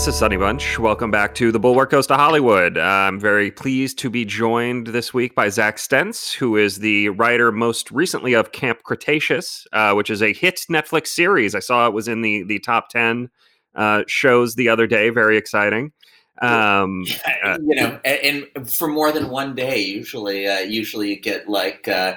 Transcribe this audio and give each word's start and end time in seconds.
This 0.00 0.08
is 0.08 0.16
Sonny 0.16 0.38
Bunch. 0.38 0.78
Welcome 0.78 1.10
back 1.10 1.34
to 1.34 1.52
the 1.52 1.58
Bulwark 1.58 1.90
Goes 1.90 2.06
to 2.06 2.16
Hollywood. 2.16 2.78
I'm 2.78 3.20
very 3.20 3.50
pleased 3.50 3.98
to 3.98 4.08
be 4.08 4.24
joined 4.24 4.86
this 4.86 5.12
week 5.12 5.34
by 5.34 5.50
Zack 5.50 5.76
Stentz, 5.76 6.32
who 6.32 6.56
is 6.56 6.78
the 6.78 7.10
writer 7.10 7.52
most 7.52 7.90
recently 7.90 8.32
of 8.32 8.52
Camp 8.52 8.82
Cretaceous, 8.82 9.66
uh, 9.74 9.92
which 9.92 10.08
is 10.08 10.22
a 10.22 10.32
hit 10.32 10.64
Netflix 10.70 11.08
series. 11.08 11.54
I 11.54 11.58
saw 11.58 11.86
it 11.86 11.92
was 11.92 12.08
in 12.08 12.22
the 12.22 12.44
the 12.44 12.60
top 12.60 12.88
ten 12.88 13.28
uh, 13.74 14.04
shows 14.06 14.54
the 14.54 14.70
other 14.70 14.86
day. 14.86 15.10
Very 15.10 15.36
exciting. 15.36 15.92
Um, 16.40 17.04
uh, 17.44 17.58
you 17.62 17.74
know, 17.74 18.00
and, 18.02 18.46
and, 18.56 18.70
for 18.72 18.88
more 18.88 19.12
than 19.12 19.28
one 19.28 19.54
day, 19.54 19.80
usually, 19.80 20.46
uh, 20.46 20.60
usually 20.60 21.10
you 21.10 21.20
get 21.20 21.46
like 21.46 21.88
uh, 21.88 22.16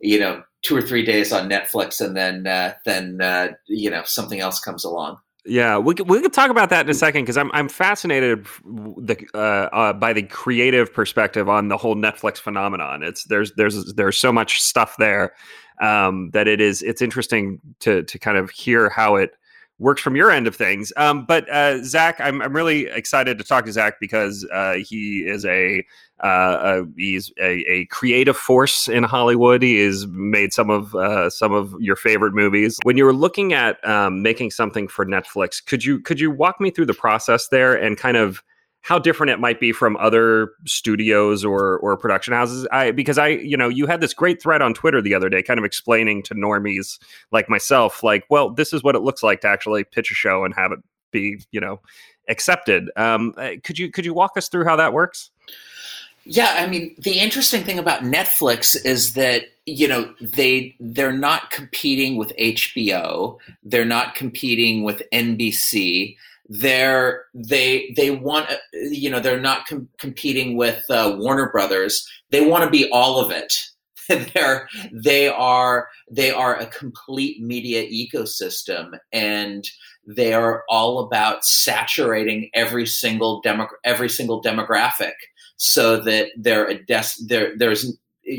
you 0.00 0.20
know 0.20 0.44
two 0.64 0.76
or 0.76 0.82
three 0.82 1.04
days 1.04 1.32
on 1.32 1.48
Netflix, 1.48 2.04
and 2.04 2.16
then 2.16 2.46
uh, 2.46 2.74
then 2.84 3.20
uh, 3.20 3.48
you 3.66 3.90
know 3.90 4.02
something 4.04 4.40
else 4.40 4.58
comes 4.58 4.84
along. 4.84 5.18
Yeah, 5.46 5.76
we 5.76 5.94
we 6.06 6.20
could 6.20 6.32
talk 6.32 6.50
about 6.50 6.70
that 6.70 6.86
in 6.86 6.90
a 6.90 6.94
second 6.94 7.22
because 7.22 7.36
I'm 7.36 7.52
I'm 7.52 7.68
fascinated 7.68 8.46
the, 8.64 9.16
uh, 9.34 9.38
uh, 9.38 9.92
by 9.92 10.14
the 10.14 10.22
creative 10.22 10.92
perspective 10.92 11.48
on 11.48 11.68
the 11.68 11.76
whole 11.76 11.94
Netflix 11.94 12.38
phenomenon. 12.38 13.02
It's 13.02 13.24
there's 13.24 13.52
there's 13.56 13.94
there's 13.94 14.18
so 14.18 14.32
much 14.32 14.60
stuff 14.60 14.96
there 14.98 15.34
um, 15.82 16.30
that 16.32 16.48
it 16.48 16.60
is 16.60 16.82
it's 16.82 17.02
interesting 17.02 17.60
to 17.80 18.02
to 18.04 18.18
kind 18.18 18.38
of 18.38 18.50
hear 18.50 18.88
how 18.88 19.16
it 19.16 19.32
works 19.78 20.00
from 20.00 20.16
your 20.16 20.30
end 20.30 20.46
of 20.46 20.54
things. 20.54 20.92
Um, 20.96 21.24
but 21.26 21.48
uh, 21.50 21.82
Zack, 21.82 22.20
I'm, 22.20 22.40
I'm 22.40 22.54
really 22.54 22.86
excited 22.86 23.38
to 23.38 23.44
talk 23.44 23.64
to 23.66 23.72
Zack 23.72 23.94
because 24.00 24.46
uh, 24.52 24.74
he 24.74 25.24
is 25.26 25.44
a, 25.44 25.84
uh, 26.22 26.82
a 26.82 26.84
he's 26.96 27.32
a, 27.40 27.64
a, 27.68 27.86
creative 27.86 28.36
force 28.36 28.88
in 28.88 29.02
Hollywood. 29.02 29.62
He 29.62 29.84
has 29.84 30.06
made 30.06 30.52
some 30.52 30.70
of 30.70 30.94
uh, 30.94 31.28
some 31.28 31.52
of 31.52 31.74
your 31.80 31.96
favorite 31.96 32.34
movies. 32.34 32.78
When 32.84 32.96
you 32.96 33.04
were 33.04 33.12
looking 33.12 33.52
at 33.52 33.84
um, 33.86 34.22
making 34.22 34.52
something 34.52 34.86
for 34.86 35.04
Netflix, 35.04 35.64
could 35.64 35.84
you 35.84 35.98
could 35.98 36.20
you 36.20 36.30
walk 36.30 36.60
me 36.60 36.70
through 36.70 36.86
the 36.86 36.94
process 36.94 37.48
there 37.48 37.74
and 37.74 37.96
kind 37.96 38.16
of 38.16 38.42
how 38.84 38.98
different 38.98 39.30
it 39.30 39.40
might 39.40 39.60
be 39.60 39.72
from 39.72 39.96
other 39.96 40.52
studios 40.66 41.42
or 41.42 41.78
or 41.78 41.96
production 41.96 42.34
houses. 42.34 42.68
I 42.70 42.90
because 42.90 43.16
I 43.16 43.28
you 43.28 43.56
know 43.56 43.68
you 43.68 43.86
had 43.86 44.02
this 44.02 44.12
great 44.12 44.42
thread 44.42 44.60
on 44.60 44.74
Twitter 44.74 45.00
the 45.00 45.14
other 45.14 45.30
day, 45.30 45.42
kind 45.42 45.58
of 45.58 45.64
explaining 45.64 46.22
to 46.24 46.34
normies 46.34 46.98
like 47.32 47.48
myself, 47.48 48.02
like, 48.02 48.24
well, 48.28 48.50
this 48.50 48.74
is 48.74 48.82
what 48.82 48.94
it 48.94 49.00
looks 49.00 49.22
like 49.22 49.40
to 49.40 49.48
actually 49.48 49.84
pitch 49.84 50.10
a 50.10 50.14
show 50.14 50.44
and 50.44 50.54
have 50.54 50.70
it 50.70 50.80
be 51.10 51.40
you 51.50 51.60
know 51.60 51.80
accepted. 52.28 52.90
Um, 52.94 53.32
uh, 53.38 53.52
could 53.64 53.78
you 53.78 53.90
could 53.90 54.04
you 54.04 54.12
walk 54.12 54.32
us 54.36 54.48
through 54.48 54.64
how 54.64 54.76
that 54.76 54.92
works? 54.92 55.30
Yeah, 56.26 56.54
I 56.58 56.66
mean, 56.66 56.94
the 56.98 57.20
interesting 57.20 57.64
thing 57.64 57.78
about 57.78 58.02
Netflix 58.02 58.76
is 58.84 59.14
that 59.14 59.44
you 59.64 59.88
know 59.88 60.12
they 60.20 60.76
they're 60.78 61.10
not 61.10 61.50
competing 61.50 62.16
with 62.16 62.36
HBO, 62.36 63.38
they're 63.62 63.86
not 63.86 64.14
competing 64.14 64.84
with 64.84 65.02
NBC 65.10 66.16
they're 66.48 67.24
they 67.34 67.92
they 67.96 68.10
want 68.10 68.50
you 68.72 69.10
know 69.10 69.20
they're 69.20 69.40
not 69.40 69.66
com- 69.66 69.88
competing 69.98 70.56
with 70.56 70.84
uh, 70.90 71.16
Warner 71.18 71.50
Brothers. 71.50 72.06
They 72.30 72.46
want 72.46 72.64
to 72.64 72.70
be 72.70 72.88
all 72.90 73.18
of 73.18 73.30
it. 73.30 73.54
they're 74.34 74.68
they 74.92 75.28
are 75.28 75.88
they 76.10 76.30
are 76.30 76.56
a 76.56 76.66
complete 76.66 77.40
media 77.40 77.88
ecosystem 77.88 78.98
and 79.12 79.68
they 80.06 80.34
are 80.34 80.64
all 80.68 80.98
about 80.98 81.44
saturating 81.44 82.50
every 82.52 82.86
single 82.86 83.40
demo 83.40 83.66
every 83.84 84.08
single 84.10 84.42
demographic 84.42 85.14
so 85.56 85.98
that 86.00 86.28
they're 86.36 86.68
a 86.68 86.84
des- 86.84 87.24
there 87.26 87.56
there's 87.56 87.96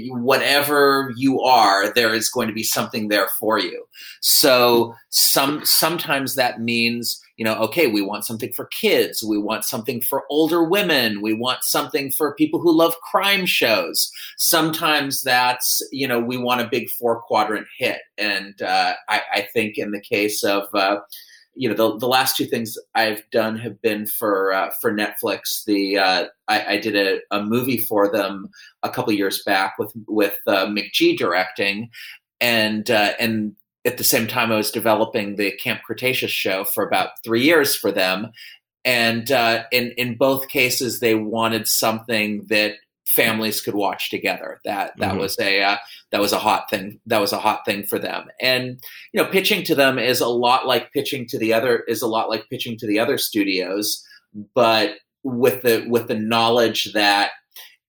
whatever 0.09 1.11
you 1.15 1.41
are 1.41 1.91
there 1.93 2.13
is 2.13 2.29
going 2.29 2.47
to 2.47 2.53
be 2.53 2.63
something 2.63 3.07
there 3.07 3.29
for 3.39 3.59
you 3.59 3.85
so 4.21 4.93
some 5.09 5.63
sometimes 5.63 6.35
that 6.35 6.59
means 6.59 7.21
you 7.37 7.43
know, 7.43 7.55
okay, 7.55 7.87
we 7.87 8.01
want 8.01 8.25
something 8.25 8.53
for 8.53 8.65
kids, 8.65 9.23
we 9.23 9.37
want 9.37 9.65
something 9.65 10.01
for 10.01 10.23
older 10.29 10.63
women, 10.63 11.21
we 11.21 11.33
want 11.33 11.63
something 11.63 12.11
for 12.11 12.35
people 12.35 12.61
who 12.61 12.75
love 12.75 12.95
crime 13.01 13.45
shows. 13.45 14.09
Sometimes 14.37 15.21
that's, 15.21 15.81
you 15.91 16.07
know, 16.07 16.19
we 16.19 16.37
want 16.37 16.61
a 16.61 16.69
big 16.69 16.89
four 16.89 17.21
quadrant 17.21 17.67
hit. 17.77 17.99
And 18.17 18.61
uh, 18.61 18.93
I, 19.09 19.21
I, 19.33 19.47
think 19.53 19.77
in 19.77 19.91
the 19.91 19.99
case 19.99 20.43
of, 20.43 20.67
uh, 20.73 20.99
you 21.55 21.69
know, 21.69 21.75
the, 21.75 21.97
the 21.97 22.07
last 22.07 22.37
two 22.37 22.45
things 22.45 22.77
I've 22.95 23.23
done 23.31 23.57
have 23.59 23.81
been 23.81 24.05
for 24.05 24.53
uh, 24.53 24.71
for 24.81 24.91
Netflix. 24.91 25.63
The 25.65 25.97
uh, 25.97 26.25
I, 26.47 26.65
I, 26.73 26.77
did 26.79 26.95
a, 26.95 27.19
a, 27.31 27.41
movie 27.43 27.77
for 27.77 28.11
them 28.11 28.49
a 28.83 28.89
couple 28.89 29.13
years 29.13 29.41
back 29.45 29.75
with 29.79 29.93
with 30.07 30.37
uh, 30.47 30.65
McG 30.65 31.17
directing, 31.17 31.89
and 32.41 32.91
uh, 32.91 33.13
and 33.19 33.55
at 33.85 33.97
the 33.97 34.03
same 34.03 34.27
time, 34.27 34.51
I 34.51 34.57
was 34.57 34.71
developing 34.71 35.35
the 35.35 35.51
Camp 35.51 35.81
Cretaceous 35.83 36.31
show 36.31 36.63
for 36.63 36.85
about 36.85 37.11
three 37.23 37.43
years 37.43 37.75
for 37.75 37.91
them. 37.91 38.31
And 38.83 39.31
uh, 39.31 39.63
in 39.71 39.91
in 39.97 40.15
both 40.15 40.47
cases, 40.47 40.99
they 40.99 41.15
wanted 41.15 41.67
something 41.67 42.45
that 42.49 42.75
families 43.07 43.61
could 43.61 43.75
watch 43.75 44.09
together. 44.09 44.59
That 44.65 44.93
that 44.97 45.11
mm-hmm. 45.11 45.19
was 45.19 45.39
a 45.39 45.61
uh, 45.61 45.77
that 46.11 46.21
was 46.21 46.33
a 46.33 46.39
hot 46.39 46.69
thing. 46.69 46.99
That 47.05 47.21
was 47.21 47.33
a 47.33 47.39
hot 47.39 47.65
thing 47.65 47.85
for 47.85 47.97
them. 47.97 48.27
And 48.41 48.79
you 49.13 49.21
know, 49.21 49.29
pitching 49.29 49.63
to 49.65 49.75
them 49.75 49.97
is 49.97 50.21
a 50.21 50.27
lot 50.27 50.67
like 50.67 50.91
pitching 50.91 51.25
to 51.29 51.39
the 51.39 51.53
other 51.53 51.79
is 51.87 52.01
a 52.01 52.07
lot 52.07 52.29
like 52.29 52.49
pitching 52.49 52.77
to 52.77 52.87
the 52.87 52.99
other 52.99 53.17
studios, 53.17 54.03
but 54.53 54.95
with 55.23 55.63
the 55.63 55.85
with 55.89 56.07
the 56.07 56.19
knowledge 56.19 56.93
that 56.93 57.31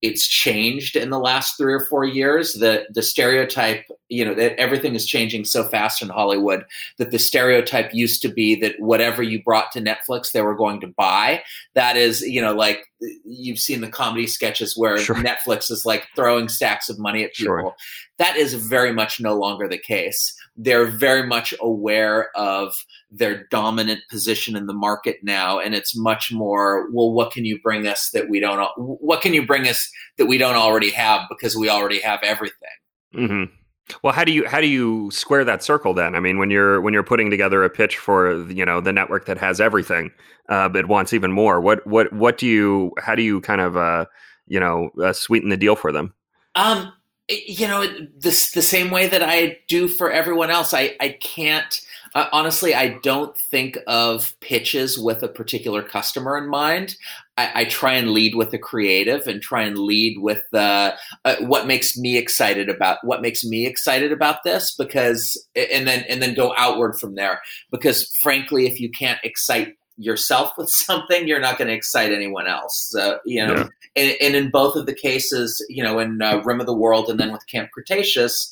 it's 0.03 0.27
changed 0.27 0.95
in 0.95 1.11
the 1.11 1.19
last 1.19 1.57
three 1.57 1.73
or 1.73 1.81
four 1.81 2.05
years. 2.05 2.55
The 2.55 2.87
the 2.93 3.03
stereotype, 3.03 3.84
you 4.09 4.25
know, 4.25 4.34
that 4.34 4.59
everything 4.59 4.95
is 4.95 5.07
changing 5.07 5.45
so 5.45 5.65
fast 5.69 6.03
in 6.03 6.09
Hollywood 6.09 6.65
that 6.99 7.11
the 7.11 7.19
stereotype 7.19 7.95
used 7.95 8.21
to 8.23 8.29
be 8.29 8.55
that 8.61 8.79
whatever 8.79 9.23
you 9.23 9.43
brought 9.43 9.73
to 9.73 9.81
Netflix, 9.81 10.33
they 10.33 10.43
were 10.43 10.55
going 10.55 10.81
to 10.81 10.87
buy. 10.87 11.43
That 11.75 11.97
is, 11.97 12.21
you 12.21 12.43
know, 12.43 12.55
like 12.55 12.87
you've 13.25 13.59
seen 13.59 13.81
the 13.81 13.89
comedy 13.89 14.27
sketches 14.27 14.77
where 14.77 14.99
sure. 14.99 15.17
Netflix 15.17 15.71
is 15.71 15.87
like 15.87 16.06
throwing 16.15 16.49
stacks 16.49 16.89
of 16.89 16.99
money 16.99 17.25
at 17.25 17.35
people. 17.35 17.56
Sure. 17.56 17.75
That 18.19 18.37
is 18.37 18.55
very 18.55 18.93
much 18.93 19.21
no 19.21 19.35
longer 19.35 19.67
the 19.67 19.79
case. 19.79 20.36
They're 20.56 20.87
very 20.87 21.27
much 21.27 21.53
aware 21.61 22.31
of 22.34 22.75
their 23.11 23.47
dominant 23.50 24.00
position 24.11 24.56
in 24.56 24.67
the 24.67 24.75
market 24.75 25.19
now, 25.22 25.59
and 25.59 25.75
it's 25.75 25.97
much 25.97 26.33
more. 26.33 26.89
Well, 26.93 27.12
what 27.12 27.31
can 27.31 27.44
you 27.44 27.61
bring 27.61 27.87
us 27.87 28.11
that 28.11 28.28
we 28.28 28.41
don't? 28.41 28.69
What 28.77 29.21
can 29.21 29.34
you 29.34 29.47
bring 29.47 29.69
us 29.69 29.91
that 30.17 30.27
we 30.27 30.39
don't 30.39 30.56
already 30.56 30.91
have 30.91 31.22
because 31.28 31.56
we 31.56 31.69
already 31.69 32.00
have 32.00 32.21
everything? 32.22 32.69
Mm-hmm. 33.15 33.55
Well, 34.03 34.12
how 34.12 34.25
do 34.25 34.33
you 34.33 34.47
how 34.49 34.61
do 34.61 34.67
you 34.67 35.11
square 35.12 35.44
that 35.44 35.62
circle 35.62 35.94
then? 35.94 36.15
I 36.15 36.21
mean, 36.21 36.39
when 36.39 36.50
you're 36.50 36.81
when 36.81 36.93
you're 36.93 37.05
putting 37.05 37.31
together 37.31 37.62
a 37.62 37.71
pitch 37.71 37.97
for 37.97 38.43
you 38.50 38.65
know 38.65 38.81
the 38.81 38.93
network 38.93 39.27
that 39.27 39.38
has 39.38 39.61
everything, 39.61 40.11
uh, 40.49 40.69
but 40.69 40.88
wants 40.88 41.12
even 41.12 41.31
more, 41.31 41.61
what 41.61 41.87
what 41.87 42.12
what 42.12 42.37
do 42.37 42.47
you 42.47 42.93
how 42.99 43.15
do 43.15 43.23
you 43.23 43.41
kind 43.41 43.61
of 43.61 43.77
uh, 43.77 44.06
you 44.49 44.59
know 44.59 44.91
uh, 45.03 45.12
sweeten 45.12 45.50
the 45.50 45.56
deal 45.56 45.77
for 45.77 45.93
them? 45.93 46.12
Um, 46.56 46.93
you 47.28 47.66
know, 47.66 47.87
this 48.16 48.53
the 48.53 48.62
same 48.62 48.91
way 48.91 49.09
that 49.09 49.22
I 49.22 49.59
do 49.69 49.88
for 49.88 50.10
everyone 50.10 50.50
else. 50.50 50.72
I 50.72 50.97
I 51.00 51.10
can't 51.10 51.81
uh, 52.14 52.28
honestly. 52.32 52.75
I 52.75 52.98
don't 53.03 53.37
think 53.37 53.78
of 53.87 54.34
pitches 54.41 54.98
with 54.98 55.22
a 55.22 55.28
particular 55.28 55.82
customer 55.82 56.38
in 56.38 56.48
mind. 56.48 56.97
I, 57.37 57.50
I 57.54 57.64
try 57.64 57.92
and 57.92 58.10
lead 58.10 58.34
with 58.34 58.53
the 58.53 58.59
creative 58.59 59.26
and 59.26 59.42
try 59.42 59.62
and 59.62 59.78
lead 59.78 60.19
with 60.20 60.42
the 60.50 60.94
uh, 61.25 61.37
what 61.41 61.66
makes 61.66 61.97
me 61.97 62.16
excited 62.16 62.70
about 62.70 62.98
what 63.03 63.20
makes 63.20 63.44
me 63.44 63.66
excited 63.66 64.12
about 64.12 64.44
this 64.44 64.75
because 64.75 65.37
and 65.54 65.87
then 65.87 66.04
and 66.08 66.22
then 66.22 66.34
go 66.34 66.54
outward 66.56 66.98
from 66.98 67.16
there 67.16 67.43
because 67.70 68.10
frankly 68.22 68.66
if 68.66 68.81
you 68.81 68.91
can't 68.91 69.20
excite 69.22 69.76
yourself 69.97 70.53
with 70.57 70.71
something 70.71 71.27
you're 71.27 71.41
not 71.41 71.59
going 71.59 71.69
to 71.69 71.75
excite 71.75 72.12
anyone 72.12 72.47
else 72.47 72.89
so, 72.91 73.19
you 73.25 73.45
know 73.45 73.55
yeah. 73.55 73.67
and, 73.97 74.17
and, 74.21 74.37
in 74.37 74.51
both 74.51 74.77
of 74.77 74.87
the 74.87 74.95
cases 74.95 75.65
you 75.69 75.83
know 75.83 75.99
in 75.99 76.21
uh, 76.23 76.41
rim 76.45 76.61
of 76.61 76.67
the 76.67 76.77
world 76.77 77.09
and 77.09 77.21
then 77.21 77.33
with 77.33 77.47
camp 77.47 77.71
cretaceous 77.73 78.51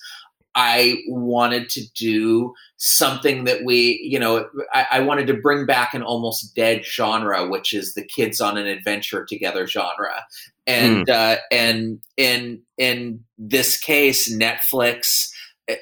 I 0.54 1.02
wanted 1.08 1.68
to 1.70 1.92
do 1.94 2.54
something 2.76 3.44
that 3.44 3.64
we, 3.64 4.00
you 4.08 4.18
know, 4.18 4.48
I, 4.72 4.86
I, 4.92 5.00
wanted 5.00 5.26
to 5.26 5.34
bring 5.34 5.66
back 5.66 5.94
an 5.94 6.02
almost 6.02 6.54
dead 6.54 6.84
genre, 6.84 7.48
which 7.48 7.72
is 7.72 7.94
the 7.94 8.04
kids 8.04 8.40
on 8.40 8.56
an 8.56 8.66
adventure 8.66 9.24
together 9.24 9.66
genre. 9.66 10.24
And 10.66 11.08
mm. 11.08 11.12
uh, 11.12 11.38
and 11.50 12.00
in 12.16 12.62
in 12.78 13.24
this 13.36 13.78
case, 13.78 14.32
Netflix 14.32 15.28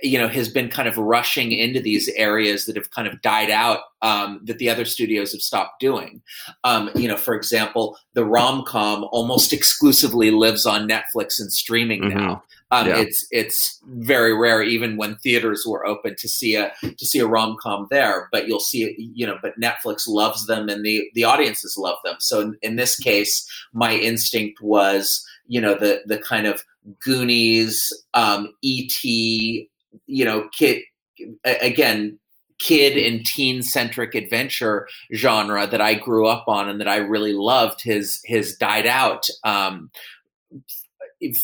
you 0.03 0.19
know 0.19 0.29
has 0.29 0.49
been 0.49 0.69
kind 0.69 0.89
of 0.89 0.97
rushing 0.97 1.53
into 1.53 1.81
these 1.81 2.09
areas 2.11 2.67
that 2.67 2.77
have 2.77 2.91
kind 2.91 3.09
of 3.09 3.21
died 3.21 3.51
out 3.51 3.81
um, 4.03 4.41
that 4.45 4.59
the 4.59 4.71
other 4.71 4.85
studios 4.85 5.33
have 5.33 5.41
stopped 5.41 5.81
doing 5.81 6.23
um, 6.65 6.91
you 6.95 7.09
know 7.09 7.17
for 7.17 7.35
example 7.35 7.97
the 8.15 8.25
rom-com 8.25 9.05
almost 9.11 9.53
exclusively 9.53 10.31
lives 10.31 10.67
on 10.67 10.89
netflix 10.89 11.41
and 11.41 11.53
streaming 11.53 12.03
mm-hmm. 12.03 12.19
now 12.19 12.43
um, 12.71 12.87
yeah. 12.87 12.99
it's 12.99 13.27
it's 13.33 13.81
very 13.89 14.37
rare 14.37 14.63
even 14.63 14.97
when 14.97 15.17
theaters 15.17 15.65
were 15.67 15.85
open 15.85 16.15
to 16.17 16.29
see 16.29 16.55
a 16.55 16.73
to 16.97 17.05
see 17.05 17.19
a 17.19 17.27
rom-com 17.27 17.87
there 17.91 18.29
but 18.31 18.47
you'll 18.47 18.61
see 18.61 18.85
it 18.85 18.95
you 18.97 19.27
know 19.27 19.39
but 19.43 19.59
netflix 19.61 20.07
loves 20.07 20.47
them 20.47 20.69
and 20.69 20.85
the 20.85 21.11
the 21.15 21.25
audiences 21.25 21.77
love 21.77 21.99
them 22.05 22.17
so 22.21 22.41
in, 22.41 22.57
in 22.63 22.77
this 22.77 22.97
case 22.97 23.47
my 23.73 23.95
instinct 23.95 24.61
was 24.63 25.27
you 25.49 25.61
know 25.61 25.75
the 25.75 26.03
the 26.07 26.19
kind 26.19 26.47
of 26.47 26.65
Goonies, 27.05 27.93
um, 28.15 28.53
E.T., 28.63 29.69
you 30.13 30.25
know, 30.25 30.49
kid 30.57 30.83
again, 31.45 32.19
kid 32.59 32.97
and 32.97 33.25
teen 33.25 33.63
centric 33.63 34.15
adventure 34.15 34.87
genre 35.15 35.67
that 35.67 35.81
I 35.81 35.95
grew 35.95 36.27
up 36.27 36.45
on 36.47 36.69
and 36.69 36.81
that 36.81 36.89
I 36.89 36.97
really 36.97 37.33
loved 37.33 37.83
has 37.85 38.21
has 38.29 38.55
died 38.57 38.87
out. 38.87 39.27
Um, 39.45 39.91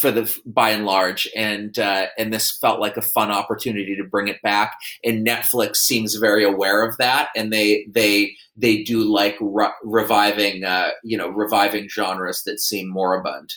for 0.00 0.10
the 0.10 0.34
by 0.44 0.70
and 0.70 0.84
large. 0.84 1.28
And 1.36 1.78
uh, 1.78 2.06
and 2.18 2.32
this 2.32 2.50
felt 2.50 2.80
like 2.80 2.96
a 2.96 3.02
fun 3.02 3.30
opportunity 3.30 3.94
to 3.96 4.04
bring 4.04 4.26
it 4.26 4.42
back. 4.42 4.74
And 5.04 5.24
netflix 5.24 5.76
seems 5.76 6.16
very 6.16 6.44
aware 6.44 6.84
of 6.84 6.96
that. 6.98 7.28
And 7.36 7.52
they 7.52 7.86
they 7.88 8.32
they 8.56 8.82
do 8.82 9.04
like 9.04 9.36
re- 9.40 9.72
reviving 9.84 10.64
uh, 10.64 10.90
you 11.04 11.16
know 11.16 11.28
reviving 11.28 11.88
genres 11.88 12.42
that 12.44 12.58
seem 12.58 12.88
moribund 12.88 13.54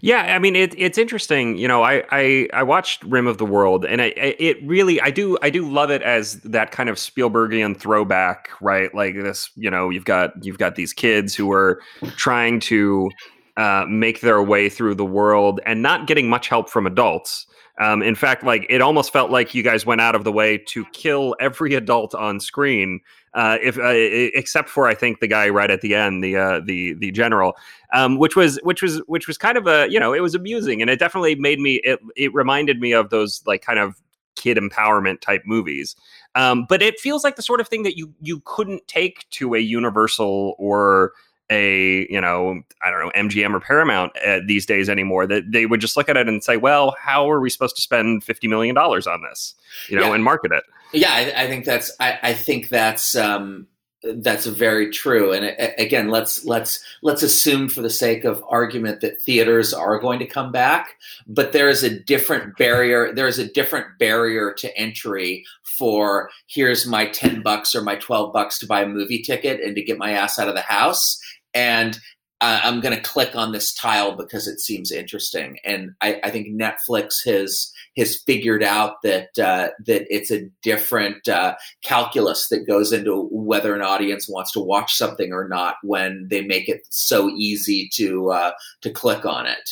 yeah, 0.00 0.34
I 0.34 0.38
mean 0.38 0.56
it, 0.56 0.74
it's 0.78 0.98
interesting. 0.98 1.56
You 1.56 1.68
know, 1.68 1.82
I, 1.82 2.04
I 2.10 2.48
I 2.52 2.62
watched 2.62 3.04
Rim 3.04 3.26
of 3.26 3.38
the 3.38 3.46
World, 3.46 3.84
and 3.84 4.02
I, 4.02 4.12
it 4.16 4.58
really 4.66 5.00
I 5.00 5.10
do 5.10 5.38
I 5.42 5.50
do 5.50 5.68
love 5.68 5.90
it 5.90 6.02
as 6.02 6.40
that 6.42 6.70
kind 6.70 6.88
of 6.88 6.96
Spielbergian 6.96 7.76
throwback, 7.76 8.50
right? 8.60 8.94
Like 8.94 9.14
this, 9.14 9.50
you 9.56 9.70
know, 9.70 9.90
you've 9.90 10.04
got 10.04 10.32
you've 10.44 10.58
got 10.58 10.74
these 10.74 10.92
kids 10.92 11.34
who 11.34 11.52
are 11.52 11.80
trying 12.16 12.60
to 12.60 13.10
uh, 13.56 13.84
make 13.88 14.20
their 14.20 14.42
way 14.42 14.68
through 14.68 14.94
the 14.94 15.04
world 15.04 15.60
and 15.66 15.82
not 15.82 16.06
getting 16.06 16.28
much 16.28 16.48
help 16.48 16.70
from 16.70 16.86
adults. 16.86 17.46
Um, 17.80 18.02
in 18.02 18.14
fact, 18.14 18.44
like 18.44 18.66
it 18.68 18.82
almost 18.82 19.12
felt 19.12 19.30
like 19.30 19.54
you 19.54 19.62
guys 19.62 19.86
went 19.86 20.00
out 20.00 20.14
of 20.14 20.24
the 20.24 20.32
way 20.32 20.58
to 20.58 20.84
kill 20.92 21.34
every 21.40 21.74
adult 21.74 22.14
on 22.14 22.38
screen, 22.38 23.00
uh, 23.34 23.56
if 23.62 23.78
uh, 23.78 23.92
except 23.94 24.68
for 24.68 24.86
I 24.86 24.94
think 24.94 25.20
the 25.20 25.26
guy 25.26 25.48
right 25.48 25.70
at 25.70 25.80
the 25.80 25.94
end, 25.94 26.22
the 26.22 26.36
uh, 26.36 26.60
the 26.60 26.92
the 26.94 27.10
general, 27.12 27.56
um, 27.94 28.18
which 28.18 28.36
was 28.36 28.58
which 28.62 28.82
was 28.82 28.98
which 29.06 29.26
was 29.26 29.38
kind 29.38 29.56
of 29.56 29.66
a 29.66 29.90
you 29.90 29.98
know 29.98 30.12
it 30.12 30.20
was 30.20 30.34
amusing 30.34 30.82
and 30.82 30.90
it 30.90 30.98
definitely 30.98 31.34
made 31.34 31.60
me 31.60 31.76
it 31.76 31.98
it 32.14 32.34
reminded 32.34 32.78
me 32.78 32.92
of 32.92 33.08
those 33.08 33.42
like 33.46 33.62
kind 33.62 33.78
of 33.78 34.00
kid 34.36 34.58
empowerment 34.58 35.20
type 35.20 35.42
movies. 35.46 35.96
Um, 36.34 36.66
but 36.68 36.82
it 36.82 36.98
feels 37.00 37.24
like 37.24 37.36
the 37.36 37.42
sort 37.42 37.60
of 37.60 37.68
thing 37.68 37.84
that 37.84 37.96
you 37.96 38.12
you 38.20 38.42
couldn't 38.44 38.86
take 38.86 39.28
to 39.30 39.54
a 39.54 39.58
Universal 39.58 40.54
or 40.58 41.12
a 41.52 42.06
you 42.10 42.20
know 42.20 42.62
I 42.82 42.90
don't 42.90 43.00
know 43.00 43.12
MGM 43.14 43.54
or 43.54 43.60
Paramount 43.60 44.12
uh, 44.26 44.40
these 44.46 44.66
days 44.66 44.88
anymore. 44.88 45.26
That 45.26 45.44
they 45.50 45.66
would 45.66 45.80
just 45.80 45.96
look 45.96 46.08
at 46.08 46.16
it 46.16 46.28
and 46.28 46.42
say, 46.42 46.56
well, 46.56 46.96
how 47.00 47.30
are 47.30 47.40
we 47.40 47.50
supposed 47.50 47.76
to 47.76 47.82
spend 47.82 48.24
fifty 48.24 48.48
million 48.48 48.74
dollars 48.74 49.06
on 49.06 49.22
this, 49.22 49.54
you 49.88 49.96
know, 49.96 50.08
yeah. 50.08 50.14
and 50.14 50.24
market 50.24 50.52
it? 50.52 50.64
Yeah, 50.92 51.12
I, 51.12 51.44
I 51.44 51.46
think 51.46 51.64
that's 51.64 51.90
I, 52.00 52.18
I 52.22 52.34
think 52.34 52.68
that's 52.68 53.14
um, 53.14 53.66
that's 54.02 54.46
very 54.46 54.90
true. 54.90 55.32
And 55.32 55.54
again, 55.78 56.08
let's 56.08 56.44
let's 56.44 56.84
let's 57.02 57.22
assume 57.22 57.68
for 57.68 57.82
the 57.82 57.90
sake 57.90 58.24
of 58.24 58.44
argument 58.48 59.00
that 59.00 59.20
theaters 59.22 59.72
are 59.72 59.98
going 59.98 60.18
to 60.18 60.26
come 60.26 60.50
back, 60.50 60.96
but 61.26 61.52
there 61.52 61.68
is 61.68 61.82
a 61.82 62.00
different 62.00 62.56
barrier. 62.56 63.12
There 63.14 63.28
is 63.28 63.38
a 63.38 63.50
different 63.50 63.98
barrier 63.98 64.52
to 64.58 64.76
entry 64.76 65.44
for 65.62 66.30
here's 66.48 66.86
my 66.86 67.06
ten 67.06 67.42
bucks 67.42 67.74
or 67.74 67.82
my 67.82 67.96
twelve 67.96 68.32
bucks 68.32 68.58
to 68.58 68.66
buy 68.66 68.82
a 68.82 68.88
movie 68.88 69.22
ticket 69.22 69.60
and 69.60 69.76
to 69.76 69.82
get 69.82 69.98
my 69.98 70.12
ass 70.12 70.38
out 70.38 70.48
of 70.48 70.54
the 70.54 70.62
house 70.62 71.21
and 71.54 71.98
uh, 72.42 72.60
I'm 72.64 72.80
going 72.80 72.94
to 72.94 73.00
click 73.00 73.36
on 73.36 73.52
this 73.52 73.72
tile 73.72 74.16
because 74.16 74.48
it 74.48 74.58
seems 74.58 74.90
interesting. 74.90 75.58
And 75.64 75.92
I, 76.00 76.20
I 76.24 76.30
think 76.30 76.48
Netflix 76.48 77.24
has 77.24 77.72
has 77.96 78.20
figured 78.26 78.64
out 78.64 78.96
that 79.04 79.38
uh, 79.38 79.68
that 79.86 80.06
it's 80.12 80.32
a 80.32 80.48
different 80.60 81.28
uh, 81.28 81.54
calculus 81.84 82.48
that 82.48 82.66
goes 82.66 82.92
into 82.92 83.28
whether 83.30 83.76
an 83.76 83.82
audience 83.82 84.28
wants 84.28 84.50
to 84.52 84.60
watch 84.60 84.92
something 84.94 85.32
or 85.32 85.46
not 85.46 85.76
when 85.84 86.26
they 86.30 86.42
make 86.42 86.68
it 86.68 86.80
so 86.90 87.30
easy 87.30 87.88
to 87.94 88.32
uh, 88.32 88.50
to 88.80 88.90
click 88.90 89.24
on 89.24 89.46
it. 89.46 89.70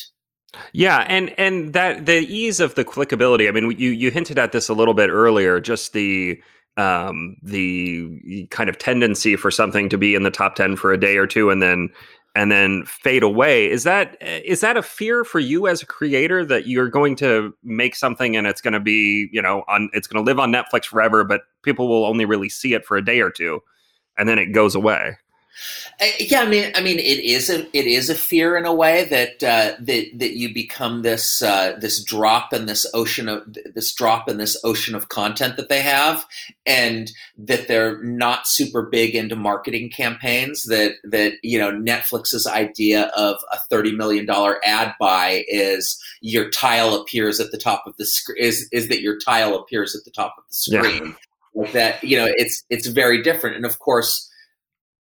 Yeah, 0.72 1.04
and 1.08 1.34
and 1.38 1.72
that 1.72 2.06
the 2.06 2.18
ease 2.18 2.60
of 2.60 2.76
the 2.76 2.84
clickability. 2.84 3.48
I 3.48 3.50
mean, 3.50 3.72
you 3.78 3.90
you 3.90 4.12
hinted 4.12 4.38
at 4.38 4.52
this 4.52 4.68
a 4.68 4.74
little 4.74 4.94
bit 4.94 5.10
earlier. 5.10 5.60
Just 5.60 5.92
the 5.92 6.40
um, 6.76 7.36
the 7.42 8.46
kind 8.50 8.70
of 8.70 8.78
tendency 8.78 9.36
for 9.36 9.50
something 9.50 9.88
to 9.88 9.98
be 9.98 10.14
in 10.14 10.22
the 10.22 10.30
top 10.30 10.54
10 10.54 10.76
for 10.76 10.92
a 10.92 10.98
day 10.98 11.16
or 11.16 11.26
two 11.26 11.50
and 11.50 11.62
then 11.62 11.90
and 12.36 12.52
then 12.52 12.84
fade 12.86 13.22
away. 13.22 13.68
Is 13.68 13.82
that 13.84 14.16
is 14.20 14.60
that 14.60 14.76
a 14.76 14.82
fear 14.82 15.24
for 15.24 15.40
you 15.40 15.66
as 15.66 15.82
a 15.82 15.86
creator 15.86 16.44
that 16.44 16.66
you're 16.66 16.88
going 16.88 17.16
to 17.16 17.52
make 17.64 17.94
something 17.94 18.36
and 18.36 18.46
it's 18.46 18.60
going 18.60 18.72
to 18.72 18.80
be 18.80 19.28
you 19.32 19.42
know 19.42 19.64
on 19.68 19.90
it's 19.92 20.06
going 20.06 20.24
to 20.24 20.28
live 20.28 20.38
on 20.38 20.52
netflix 20.52 20.84
forever 20.84 21.24
but 21.24 21.42
people 21.62 21.88
will 21.88 22.04
only 22.04 22.24
really 22.24 22.48
see 22.48 22.72
it 22.72 22.84
for 22.84 22.96
a 22.96 23.04
day 23.04 23.20
or 23.20 23.30
two 23.30 23.60
and 24.16 24.28
then 24.28 24.38
it 24.38 24.52
goes 24.52 24.74
away 24.74 25.16
yeah, 26.18 26.40
I 26.40 26.46
mean, 26.46 26.72
I 26.74 26.80
mean, 26.80 26.98
it 26.98 27.18
is 27.18 27.50
a 27.50 27.64
it 27.76 27.86
is 27.86 28.08
a 28.08 28.14
fear 28.14 28.56
in 28.56 28.64
a 28.64 28.72
way 28.72 29.04
that 29.04 29.42
uh, 29.42 29.76
that 29.78 30.18
that 30.18 30.36
you 30.36 30.52
become 30.52 31.02
this 31.02 31.42
uh, 31.42 31.76
this 31.78 32.02
drop 32.02 32.54
in 32.54 32.66
this 32.66 32.86
ocean 32.94 33.28
of 33.28 33.42
this 33.74 33.92
drop 33.92 34.28
in 34.28 34.38
this 34.38 34.58
ocean 34.64 34.94
of 34.94 35.10
content 35.10 35.56
that 35.56 35.68
they 35.68 35.82
have, 35.82 36.24
and 36.64 37.12
that 37.36 37.68
they're 37.68 38.02
not 38.02 38.46
super 38.46 38.82
big 38.82 39.14
into 39.14 39.36
marketing 39.36 39.90
campaigns. 39.90 40.64
That 40.64 40.92
that 41.04 41.34
you 41.42 41.58
know 41.58 41.70
Netflix's 41.70 42.46
idea 42.46 43.10
of 43.16 43.36
a 43.52 43.58
thirty 43.68 43.92
million 43.92 44.24
dollar 44.24 44.58
ad 44.64 44.94
buy 44.98 45.44
is 45.48 46.02
your 46.22 46.48
tile 46.50 46.94
appears 46.94 47.40
at 47.40 47.50
the 47.50 47.58
top 47.58 47.84
of 47.86 47.96
the 47.98 48.06
screen 48.06 48.42
is 48.42 48.68
is 48.72 48.88
that 48.88 49.02
your 49.02 49.18
tile 49.18 49.54
appears 49.54 49.94
at 49.94 50.04
the 50.04 50.10
top 50.10 50.36
of 50.38 50.44
the 50.44 50.54
screen. 50.54 51.06
Yeah. 51.06 51.12
Like 51.52 51.72
that, 51.72 52.04
you 52.04 52.16
know, 52.16 52.28
it's 52.36 52.64
it's 52.70 52.86
very 52.86 53.22
different, 53.22 53.56
and 53.56 53.66
of 53.66 53.80
course 53.80 54.29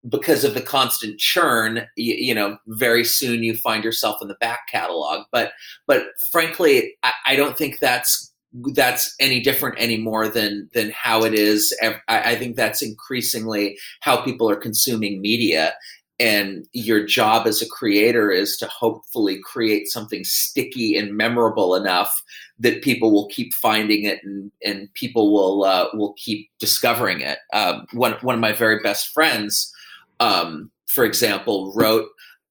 because 0.09 0.45
of 0.45 0.55
the 0.55 0.61
constant 0.61 1.19
churn 1.19 1.87
you, 1.97 2.15
you, 2.15 2.35
know 2.35 2.57
very 2.69 3.05
soon 3.05 3.43
you 3.43 3.57
find 3.57 3.83
yourself 3.83 4.19
in 4.23 4.29
the 4.29 4.37
back 4.41 4.61
catalog 4.71 5.25
but 5.33 5.53
but 5.87 6.05
frankly 6.31 6.95
I, 7.03 7.13
I, 7.27 7.37
don't 7.37 7.59
think 7.59 7.79
that's 7.81 8.33
that's 8.75 9.15
any 9.19 9.41
different 9.41 9.79
anymore 9.79 10.29
than 10.29 10.71
than 10.73 10.91
how 10.91 11.25
it 11.25 11.35
is 11.35 11.77
I, 11.83 11.99
I 12.09 12.37
think 12.37 12.55
that's 12.55 12.81
increasingly 12.81 13.77
how 14.01 14.23
people 14.23 14.49
are 14.49 14.57
consuming 14.57 15.21
media 15.21 15.75
and 16.21 16.67
your 16.73 17.05
job 17.05 17.47
as 17.47 17.63
a 17.63 17.69
creator 17.69 18.31
is 18.31 18.57
to 18.57 18.67
hopefully 18.67 19.39
create 19.45 19.87
something 19.87 20.25
sticky 20.25 20.97
and 20.97 21.17
memorable 21.17 21.77
enough 21.77 22.23
that 22.59 22.83
people 22.83 23.13
will 23.13 23.29
keep 23.29 23.55
finding 23.55 24.05
it 24.05 24.19
and, 24.25 24.51
and 24.65 24.93
people 24.95 25.33
will 25.33 25.65
uh, 25.65 25.87
will 25.95 26.15
keep 26.15 26.51
discovering 26.59 27.21
it. 27.21 27.39
Um, 27.53 27.87
one 27.93 28.15
one 28.23 28.35
of 28.35 28.41
my 28.41 28.53
very 28.53 28.81
best 28.83 29.09
friends 29.13 29.73
um, 30.21 30.71
for 30.87 31.05
example, 31.05 31.73
wrote 31.75 32.09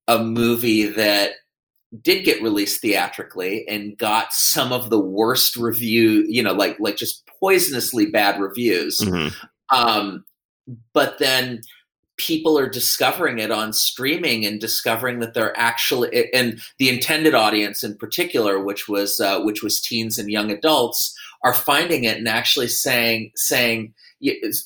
a 0.07 0.19
movie 0.23 0.85
that 0.85 1.31
did 2.01 2.23
get 2.23 2.41
released 2.41 2.81
theatrically 2.81 3.65
and 3.67 3.97
got 3.97 4.33
some 4.33 4.71
of 4.71 4.89
the 4.89 4.99
worst 4.99 5.55
review, 5.55 6.25
you 6.27 6.43
know, 6.43 6.53
like 6.53 6.79
like 6.79 6.97
just 6.97 7.23
poisonously 7.41 8.11
bad 8.11 8.39
reviews. 8.39 8.97
Mm-hmm. 8.99 9.75
Um, 9.75 10.25
but 10.93 11.17
then 11.19 11.61
people 12.17 12.57
are 12.57 12.69
discovering 12.69 13.37
it 13.39 13.51
on 13.51 13.71
streaming 13.71 14.45
and 14.45 14.59
discovering 14.59 15.19
that 15.19 15.33
they're 15.33 15.57
actually 15.57 16.29
and 16.33 16.59
the 16.79 16.89
intended 16.89 17.33
audience 17.33 17.83
in 17.83 17.95
particular, 17.95 18.59
which 18.59 18.87
was 18.87 19.19
uh, 19.19 19.39
which 19.41 19.63
was 19.63 19.81
teens 19.81 20.17
and 20.17 20.29
young 20.29 20.51
adults, 20.51 21.15
are 21.43 21.53
finding 21.53 22.03
it 22.03 22.17
and 22.17 22.27
actually 22.27 22.67
saying 22.67 23.31
saying 23.35 23.93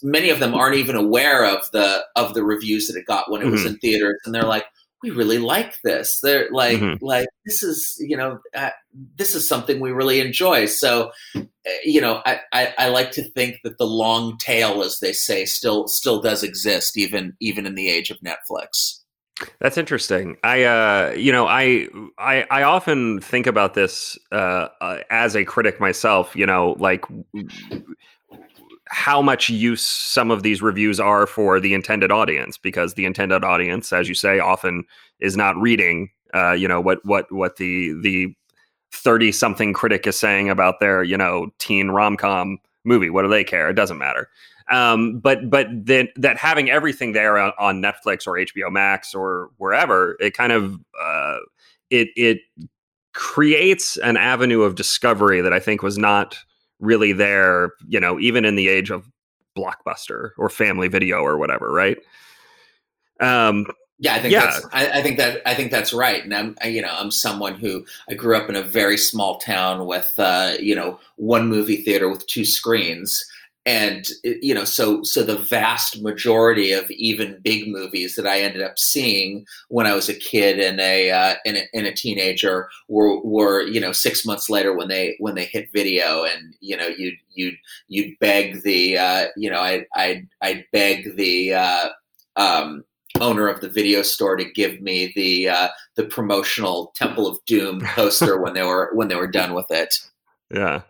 many 0.04 0.30
of 0.30 0.40
them 0.40 0.54
aren't 0.54 0.78
even 0.78 0.96
aware 0.96 1.46
of 1.46 1.70
the 1.72 2.04
of 2.16 2.34
the 2.34 2.44
reviews 2.44 2.88
that 2.88 2.98
it 2.98 3.06
got 3.06 3.30
when 3.32 3.42
it 3.42 3.46
mm-hmm. 3.46 3.54
was 3.54 3.66
in 3.66 3.78
theaters, 3.78 4.20
and 4.26 4.34
they're 4.34 4.44
like, 4.44 4.66
"We 5.04 5.12
really 5.12 5.38
like 5.38 5.76
this." 5.84 6.20
They're 6.22 6.50
like, 6.52 6.80
mm-hmm. 6.80 7.04
"Like 7.04 7.28
this 7.46 7.64
is 7.64 7.96
you 8.00 8.18
know 8.18 8.40
uh, 8.56 8.70
this 9.18 9.36
is 9.36 9.48
something 9.48 9.80
we 9.80 9.92
really 9.92 10.20
enjoy." 10.20 10.66
So, 10.66 11.12
uh, 11.36 11.42
you 11.84 12.02
know, 12.02 12.22
I, 12.26 12.40
I, 12.54 12.74
I 12.78 12.90
like 12.90 13.12
to 13.12 13.24
think 13.32 13.58
that 13.64 13.78
the 13.78 13.88
long 13.88 14.38
tail, 14.38 14.82
as 14.84 15.00
they 15.00 15.14
say, 15.14 15.46
still 15.46 15.88
still 15.88 16.22
does 16.22 16.44
exist 16.44 16.98
even 16.98 17.36
even 17.40 17.66
in 17.66 17.76
the 17.76 17.90
age 17.90 18.10
of 18.10 18.20
Netflix. 18.20 19.02
That's 19.60 19.78
interesting. 19.78 20.38
I, 20.44 20.64
uh, 20.64 21.14
you 21.18 21.32
know, 21.32 21.48
I, 21.48 21.88
I, 22.18 22.46
I 22.52 22.64
often 22.64 23.20
think 23.22 23.48
about 23.48 23.74
this 23.74 24.18
uh, 24.32 24.68
uh, 24.82 25.00
as 25.10 25.36
a 25.36 25.46
critic 25.46 25.80
myself. 25.80 26.36
You 26.36 26.46
know, 26.46 26.76
like 26.80 27.06
how 28.94 29.22
much 29.22 29.50
use 29.50 29.82
some 29.82 30.30
of 30.32 30.44
these 30.44 30.62
reviews 30.62 31.00
are 31.00 31.26
for 31.26 31.60
the 31.60 31.74
intended 31.74 32.12
audience 32.12 32.58
because 32.58 32.94
the 32.94 33.06
intended 33.06 33.44
audience 33.44 33.94
as 33.94 34.10
you 34.10 34.16
say 34.16 34.40
often 34.40 34.84
is 35.20 35.38
not 35.38 35.56
reading 35.58 36.10
uh, 36.34 36.52
you 36.52 36.68
know 36.68 36.82
what 36.82 37.00
what 37.06 37.32
what 37.32 37.56
the 37.56 37.94
the 38.02 38.34
30 38.94 39.32
something 39.32 39.74
critic 39.74 40.06
is 40.06 40.20
saying 40.20 40.50
about 40.50 40.80
their 40.80 41.04
you 41.04 41.18
know 41.18 41.52
teen 41.60 41.90
rom-com 41.90 42.60
movie. 42.84 43.10
What 43.10 43.24
do 43.24 43.28
they 43.28 43.44
care? 43.44 43.70
It 43.70 43.76
doesn't 43.76 43.98
matter. 43.98 44.30
Um, 44.70 45.20
but 45.20 45.50
but 45.50 45.68
then 45.72 46.08
that 46.16 46.38
having 46.38 46.70
everything 46.70 47.12
there 47.14 47.38
on, 47.38 47.52
on, 47.60 47.82
netflix 47.82 48.26
or 48.26 48.34
hbo 48.34 48.72
max 48.72 49.14
or 49.14 49.50
wherever 49.58 50.16
it 50.20 50.36
kind 50.36 50.54
of 50.54 50.80
uh, 51.02 51.38
it 51.90 52.10
it 52.16 52.40
creates 53.14 53.98
an 53.98 54.16
avenue 54.16 54.62
of 54.62 54.76
discovery 54.76 55.42
that 55.42 55.52
i 55.52 55.60
think 55.60 55.84
was 55.84 55.98
not 55.98 56.38
really 56.82 57.14
there, 57.14 57.72
you 57.88 58.00
know, 58.00 58.20
even 58.20 58.44
in 58.44 58.56
the 58.56 58.68
age 58.68 58.90
of 58.90 59.10
Blockbuster 59.58 60.32
or 60.38 60.50
Family 60.50 60.90
Video 60.90 61.22
or 61.22 61.38
whatever, 61.38 61.72
right? 61.72 61.98
Um, 63.22 63.68
Yeah, 64.00 64.16
I 64.16 64.20
think 64.20 64.34
yeah. 64.34 64.42
that's 64.42 64.66
I, 64.74 65.00
I, 65.00 65.02
think 65.04 65.18
that 65.18 65.42
I 65.46 65.54
think 65.54 65.70
that's 65.70 65.94
right. 65.94 66.24
And 66.24 66.34
I'm 66.34 66.56
you 66.66 66.82
know 66.82 66.92
I'm 66.92 67.12
someone 67.12 67.54
who 67.54 67.86
I 68.10 68.16
grew 68.16 68.36
up 68.36 68.50
in 68.50 68.56
a 68.56 68.64
very 68.64 68.98
small 68.98 69.38
town 69.38 69.86
with 69.86 70.14
uh, 70.18 70.54
you 70.60 70.76
know 70.76 71.00
one 71.18 71.48
movie 71.48 71.78
theater 71.78 72.10
with 72.10 72.26
two 72.26 72.44
screens, 72.44 73.24
and 73.66 74.08
you 74.24 74.56
know 74.56 74.64
so 74.64 75.04
so 75.04 75.24
the 75.24 75.38
vast 75.38 76.02
majority 76.02 76.72
of 76.72 76.90
even 76.90 77.40
big 77.44 77.68
movies 77.68 78.16
that 78.16 78.26
I 78.26 78.42
ended 78.42 78.64
up 78.64 78.80
seeing 78.80 79.46
when 79.70 79.86
I 79.86 79.94
was 79.94 80.10
a 80.10 80.16
kid 80.16 80.60
and 80.60 80.80
a 80.80 81.12
uh, 81.12 81.36
and, 81.46 81.58
a, 81.58 81.64
and 81.74 81.86
a 81.86 81.94
teenager 81.94 82.70
were 82.88 83.22
were 83.22 83.62
you 83.62 83.80
know 83.80 83.92
six 83.92 84.26
months 84.26 84.50
later 84.50 84.76
when 84.76 84.88
they 84.88 85.16
when 85.20 85.36
they 85.36 85.46
hit 85.46 85.72
video 85.74 86.24
and 86.24 86.56
you 86.60 86.76
know 86.76 86.88
you 86.88 87.12
you 87.34 87.52
you'd 87.88 88.18
beg 88.20 88.64
the 88.64 88.98
uh, 88.98 89.26
you 89.38 89.50
know 89.50 89.60
I 89.60 89.86
I 89.94 90.24
I'd 90.42 90.66
beg 90.72 91.16
the 91.16 91.54
uh, 91.54 91.90
um, 92.38 92.84
owner 93.20 93.48
of 93.48 93.62
the 93.62 93.70
video 93.70 94.02
store 94.02 94.36
to 94.38 94.52
give 94.52 94.82
me 94.82 95.12
the 95.16 95.50
uh, 95.50 95.68
the 95.96 96.06
promotional 96.06 96.94
Temple 96.96 97.28
of 97.28 97.38
Doom 97.46 97.82
poster 97.82 98.38
when 98.42 98.54
they 98.54 98.64
were 98.64 98.90
when 98.94 99.08
they 99.08 99.16
were 99.16 99.28
done 99.28 99.54
with 99.54 99.70
it. 99.70 100.00
Yeah. 100.50 100.82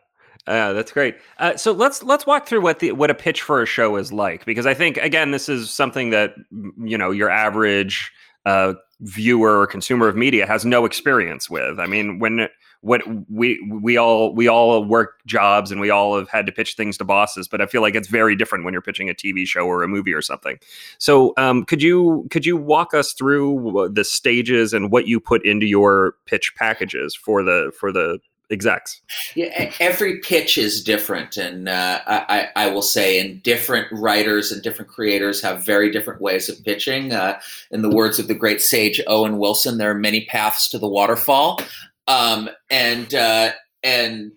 Yeah, 0.47 0.73
that's 0.73 0.91
great. 0.91 1.17
Uh, 1.37 1.55
so 1.55 1.71
let's 1.71 2.01
let's 2.01 2.25
walk 2.25 2.47
through 2.47 2.61
what 2.61 2.79
the 2.79 2.93
what 2.93 3.09
a 3.09 3.13
pitch 3.13 3.41
for 3.43 3.61
a 3.61 3.65
show 3.65 3.95
is 3.97 4.11
like 4.11 4.43
because 4.45 4.65
I 4.65 4.73
think 4.73 4.97
again 4.97 5.31
this 5.31 5.47
is 5.47 5.69
something 5.69 6.09
that 6.09 6.33
you 6.51 6.97
know 6.97 7.11
your 7.11 7.29
average 7.29 8.11
uh, 8.45 8.73
viewer 9.01 9.59
or 9.59 9.67
consumer 9.67 10.07
of 10.07 10.15
media 10.15 10.47
has 10.47 10.65
no 10.65 10.85
experience 10.85 11.49
with. 11.49 11.79
I 11.79 11.85
mean, 11.85 12.19
when 12.19 12.47
what 12.81 13.03
we 13.29 13.59
we 13.69 13.97
all 13.97 14.33
we 14.33 14.47
all 14.47 14.83
work 14.83 15.19
jobs 15.27 15.71
and 15.71 15.79
we 15.79 15.91
all 15.91 16.17
have 16.17 16.27
had 16.29 16.47
to 16.47 16.51
pitch 16.51 16.73
things 16.75 16.97
to 16.97 17.03
bosses, 17.03 17.47
but 17.47 17.61
I 17.61 17.67
feel 17.67 17.81
like 17.81 17.93
it's 17.93 18.07
very 18.07 18.35
different 18.35 18.65
when 18.65 18.73
you're 18.73 18.81
pitching 18.81 19.09
a 19.09 19.13
TV 19.13 19.45
show 19.45 19.67
or 19.67 19.83
a 19.83 19.87
movie 19.87 20.13
or 20.13 20.21
something. 20.21 20.57
So, 20.97 21.33
um, 21.37 21.63
could 21.65 21.83
you 21.83 22.27
could 22.31 22.45
you 22.45 22.57
walk 22.57 22.95
us 22.95 23.13
through 23.13 23.91
the 23.93 24.03
stages 24.03 24.73
and 24.73 24.91
what 24.91 25.07
you 25.07 25.19
put 25.19 25.45
into 25.45 25.67
your 25.67 26.15
pitch 26.25 26.53
packages 26.55 27.13
for 27.13 27.43
the 27.43 27.71
for 27.79 27.91
the 27.91 28.19
execs? 28.51 29.01
Yeah, 29.35 29.71
every 29.79 30.19
pitch 30.19 30.57
is 30.57 30.83
different, 30.83 31.37
and 31.37 31.69
uh, 31.69 32.01
I, 32.05 32.49
I, 32.55 32.67
will 32.67 32.81
say, 32.81 33.19
and 33.19 33.41
different 33.41 33.87
writers 33.91 34.51
and 34.51 34.61
different 34.61 34.91
creators 34.91 35.41
have 35.41 35.65
very 35.65 35.91
different 35.91 36.21
ways 36.21 36.49
of 36.49 36.63
pitching. 36.63 37.13
Uh, 37.13 37.39
in 37.71 37.81
the 37.81 37.89
words 37.89 38.19
of 38.19 38.27
the 38.27 38.35
great 38.35 38.61
sage 38.61 39.01
Owen 39.07 39.37
Wilson, 39.37 39.77
there 39.77 39.91
are 39.91 39.95
many 39.95 40.25
paths 40.25 40.69
to 40.69 40.77
the 40.77 40.87
waterfall. 40.87 41.59
Um, 42.07 42.49
and 42.69 43.13
uh, 43.13 43.51
and 43.83 44.31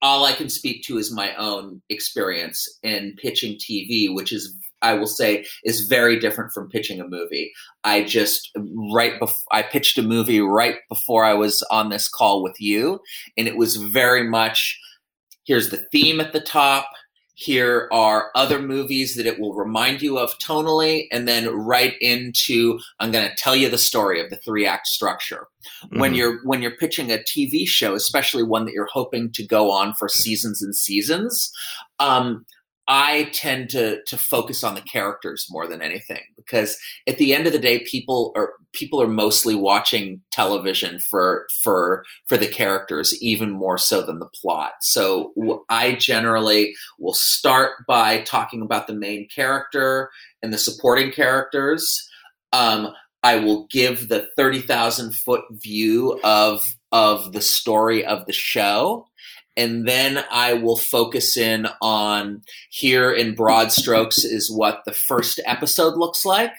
all 0.00 0.24
I 0.24 0.32
can 0.32 0.48
speak 0.48 0.84
to 0.84 0.98
is 0.98 1.12
my 1.12 1.34
own 1.36 1.82
experience 1.88 2.68
in 2.82 3.16
pitching 3.16 3.56
TV, 3.56 4.14
which 4.14 4.32
is 4.32 4.54
I 4.82 4.94
will 4.94 5.06
say 5.06 5.46
is 5.64 5.82
very 5.82 6.18
different 6.18 6.52
from 6.52 6.68
pitching 6.68 7.00
a 7.00 7.08
movie. 7.08 7.52
I 7.84 8.04
just 8.04 8.50
right 8.92 9.18
before 9.18 9.36
I 9.50 9.62
pitched 9.62 9.98
a 9.98 10.02
movie 10.02 10.40
right 10.40 10.76
before 10.88 11.24
I 11.24 11.34
was 11.34 11.62
on 11.70 11.88
this 11.88 12.08
call 12.08 12.42
with 12.42 12.60
you, 12.60 13.00
and 13.36 13.48
it 13.48 13.56
was 13.56 13.76
very 13.76 14.28
much 14.28 14.78
here's 15.44 15.70
the 15.70 15.84
theme 15.90 16.20
at 16.20 16.32
the 16.32 16.40
top 16.40 16.88
here 17.40 17.88
are 17.92 18.32
other 18.34 18.60
movies 18.60 19.14
that 19.14 19.24
it 19.24 19.38
will 19.38 19.54
remind 19.54 20.02
you 20.02 20.18
of 20.18 20.36
tonally, 20.40 21.06
and 21.12 21.28
then 21.28 21.48
right 21.54 21.94
into 22.00 22.80
I'm 22.98 23.12
going 23.12 23.28
to 23.28 23.36
tell 23.36 23.54
you 23.54 23.68
the 23.68 23.78
story 23.78 24.20
of 24.20 24.28
the 24.28 24.38
three 24.38 24.66
act 24.66 24.88
structure. 24.88 25.46
Mm-hmm. 25.84 26.00
When 26.00 26.14
you're 26.14 26.40
when 26.44 26.62
you're 26.62 26.76
pitching 26.76 27.12
a 27.12 27.18
TV 27.18 27.64
show, 27.64 27.94
especially 27.94 28.42
one 28.42 28.64
that 28.64 28.72
you're 28.72 28.88
hoping 28.92 29.30
to 29.34 29.46
go 29.46 29.70
on 29.70 29.94
for 29.94 30.08
seasons 30.08 30.62
and 30.62 30.74
seasons, 30.74 31.52
um, 32.00 32.44
I 32.90 33.24
tend 33.34 33.68
to 33.70 34.02
to 34.06 34.16
focus 34.16 34.64
on 34.64 34.74
the 34.74 34.80
characters 34.80 35.46
more 35.50 35.66
than 35.66 35.82
anything 35.82 36.22
because 36.36 36.78
at 37.06 37.18
the 37.18 37.34
end 37.34 37.46
of 37.46 37.52
the 37.52 37.58
day, 37.58 37.80
people 37.80 38.32
are 38.34 38.54
people 38.72 39.02
are 39.02 39.08
mostly 39.08 39.54
watching 39.54 40.22
television 40.32 40.98
for 40.98 41.46
for 41.62 42.04
for 42.26 42.38
the 42.38 42.46
characters 42.46 43.14
even 43.20 43.50
more 43.50 43.76
so 43.76 44.00
than 44.00 44.20
the 44.20 44.30
plot. 44.40 44.72
So 44.80 45.34
I 45.68 45.92
generally 45.96 46.74
will 46.98 47.12
start 47.12 47.86
by 47.86 48.22
talking 48.22 48.62
about 48.62 48.86
the 48.86 48.94
main 48.94 49.28
character 49.28 50.08
and 50.42 50.50
the 50.50 50.58
supporting 50.58 51.12
characters. 51.12 52.08
Um, 52.54 52.94
I 53.22 53.36
will 53.36 53.66
give 53.70 54.08
the 54.08 54.28
thirty 54.34 54.62
thousand 54.62 55.14
foot 55.14 55.42
view 55.50 56.18
of 56.24 56.62
of 56.90 57.34
the 57.34 57.42
story 57.42 58.02
of 58.02 58.24
the 58.24 58.32
show 58.32 59.07
and 59.58 59.88
then 59.88 60.24
I 60.30 60.54
will 60.54 60.76
focus 60.76 61.36
in 61.36 61.66
on 61.82 62.42
here 62.70 63.12
in 63.12 63.34
broad 63.34 63.72
strokes 63.72 64.18
is 64.18 64.50
what 64.50 64.82
the 64.86 64.92
first 64.92 65.40
episode 65.44 65.98
looks 65.98 66.24
like. 66.24 66.52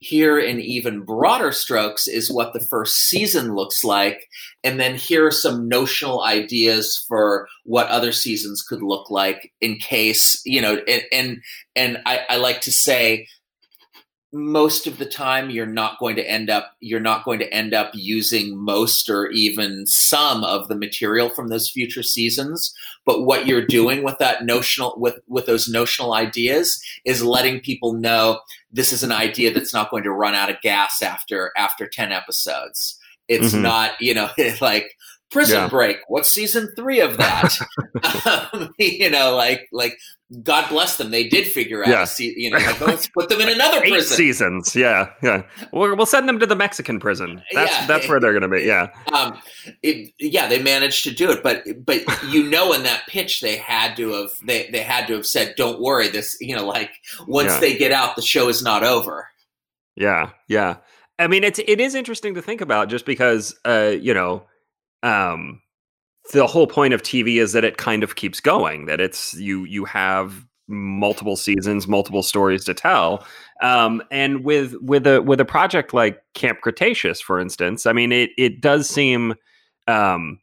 Here 0.00 0.38
in 0.38 0.60
even 0.60 1.04
broader 1.04 1.52
strokes 1.52 2.08
is 2.08 2.32
what 2.32 2.52
the 2.52 2.60
first 2.60 3.08
season 3.08 3.54
looks 3.54 3.84
like. 3.84 4.26
And 4.64 4.80
then 4.80 4.96
here 4.96 5.24
are 5.26 5.30
some 5.30 5.68
notional 5.68 6.24
ideas 6.24 7.02
for 7.08 7.46
what 7.62 7.86
other 7.86 8.10
seasons 8.10 8.62
could 8.62 8.82
look 8.82 9.10
like 9.10 9.52
in 9.60 9.76
case, 9.76 10.42
you 10.44 10.60
know, 10.60 10.78
and 10.88 11.04
and, 11.12 11.42
and 11.76 11.98
I, 12.04 12.20
I 12.28 12.36
like 12.36 12.60
to 12.62 12.72
say 12.72 13.28
most 14.34 14.88
of 14.88 14.98
the 14.98 15.06
time 15.06 15.48
you're 15.48 15.64
not 15.64 15.96
going 16.00 16.16
to 16.16 16.28
end 16.28 16.50
up 16.50 16.74
you're 16.80 16.98
not 16.98 17.24
going 17.24 17.38
to 17.38 17.54
end 17.54 17.72
up 17.72 17.92
using 17.94 18.56
most 18.56 19.08
or 19.08 19.28
even 19.28 19.86
some 19.86 20.42
of 20.42 20.66
the 20.66 20.74
material 20.74 21.30
from 21.30 21.46
those 21.46 21.70
future 21.70 22.02
seasons 22.02 22.74
but 23.06 23.22
what 23.22 23.46
you're 23.46 23.64
doing 23.64 24.02
with 24.02 24.18
that 24.18 24.44
notional 24.44 24.92
with 24.96 25.20
with 25.28 25.46
those 25.46 25.68
notional 25.68 26.14
ideas 26.14 26.82
is 27.04 27.22
letting 27.22 27.60
people 27.60 27.92
know 27.92 28.40
this 28.72 28.92
is 28.92 29.04
an 29.04 29.12
idea 29.12 29.54
that's 29.54 29.72
not 29.72 29.88
going 29.88 30.02
to 30.02 30.10
run 30.10 30.34
out 30.34 30.50
of 30.50 30.60
gas 30.62 31.00
after 31.00 31.52
after 31.56 31.86
10 31.86 32.10
episodes 32.10 32.98
it's 33.28 33.52
mm-hmm. 33.52 33.62
not 33.62 33.92
you 34.00 34.12
know 34.12 34.28
like 34.60 34.96
prison 35.34 35.56
yeah. 35.56 35.68
break 35.68 35.98
what's 36.08 36.30
season 36.30 36.68
three 36.76 37.00
of 37.00 37.16
that 37.18 37.52
um, 38.52 38.72
you 38.78 39.10
know 39.10 39.34
like 39.34 39.68
like 39.72 39.98
God 40.42 40.68
bless 40.68 40.96
them. 40.96 41.10
They 41.10 41.28
did 41.28 41.46
figure 41.46 41.82
out, 41.82 41.88
yeah. 41.88 42.04
see, 42.04 42.34
you 42.36 42.50
know, 42.50 42.56
like, 42.56 42.80
let's 42.80 43.08
put 43.08 43.28
them 43.28 43.40
in 43.40 43.48
another 43.50 43.84
Eight 43.84 43.90
prison. 43.90 44.16
seasons. 44.16 44.74
Yeah. 44.74 45.10
Yeah. 45.22 45.42
We'll, 45.72 45.94
we'll 45.96 46.06
send 46.06 46.28
them 46.28 46.38
to 46.38 46.46
the 46.46 46.56
Mexican 46.56 46.98
prison. 46.98 47.42
That's, 47.52 47.70
yeah. 47.70 47.86
that's 47.86 48.08
where 48.08 48.18
they're 48.18 48.32
going 48.32 48.42
to 48.42 48.48
be. 48.48 48.64
Yeah. 48.64 48.88
Um, 49.12 49.38
it, 49.82 50.12
yeah, 50.18 50.48
they 50.48 50.62
managed 50.62 51.04
to 51.04 51.10
do 51.12 51.30
it, 51.30 51.42
but, 51.42 51.64
but 51.84 52.02
you 52.24 52.42
know, 52.42 52.72
in 52.72 52.82
that 52.84 53.06
pitch, 53.06 53.40
they 53.42 53.56
had 53.56 53.96
to 53.96 54.12
have, 54.12 54.30
they, 54.44 54.68
they 54.70 54.82
had 54.82 55.06
to 55.08 55.14
have 55.14 55.26
said, 55.26 55.54
don't 55.56 55.80
worry 55.80 56.08
this, 56.08 56.36
you 56.40 56.56
know, 56.56 56.66
like 56.66 56.90
once 57.26 57.52
yeah. 57.52 57.60
they 57.60 57.76
get 57.76 57.92
out, 57.92 58.16
the 58.16 58.22
show 58.22 58.48
is 58.48 58.62
not 58.62 58.82
over. 58.82 59.28
Yeah. 59.94 60.30
Yeah. 60.48 60.76
I 61.18 61.28
mean, 61.28 61.44
it's, 61.44 61.60
it 61.60 61.80
is 61.80 61.94
interesting 61.94 62.34
to 62.34 62.42
think 62.42 62.60
about 62.60 62.88
just 62.88 63.06
because, 63.06 63.54
uh, 63.64 63.92
you 64.00 64.14
know, 64.14 64.44
um, 65.04 65.60
the 66.32 66.46
whole 66.46 66.66
point 66.66 66.94
of 66.94 67.02
TV 67.02 67.40
is 67.40 67.52
that 67.52 67.64
it 67.64 67.76
kind 67.76 68.02
of 68.02 68.16
keeps 68.16 68.40
going. 68.40 68.86
That 68.86 69.00
it's 69.00 69.34
you 69.34 69.64
you 69.64 69.84
have 69.84 70.44
multiple 70.66 71.36
seasons, 71.36 71.86
multiple 71.86 72.22
stories 72.22 72.64
to 72.64 72.74
tell. 72.74 73.24
Um, 73.62 74.02
and 74.10 74.44
with 74.44 74.74
with 74.80 75.06
a 75.06 75.22
with 75.22 75.40
a 75.40 75.44
project 75.44 75.94
like 75.94 76.22
Camp 76.32 76.60
Cretaceous, 76.62 77.20
for 77.20 77.38
instance, 77.38 77.86
I 77.86 77.92
mean 77.92 78.10
it 78.10 78.30
it 78.38 78.60
does 78.60 78.88
seem. 78.88 79.34
Um, 79.86 80.40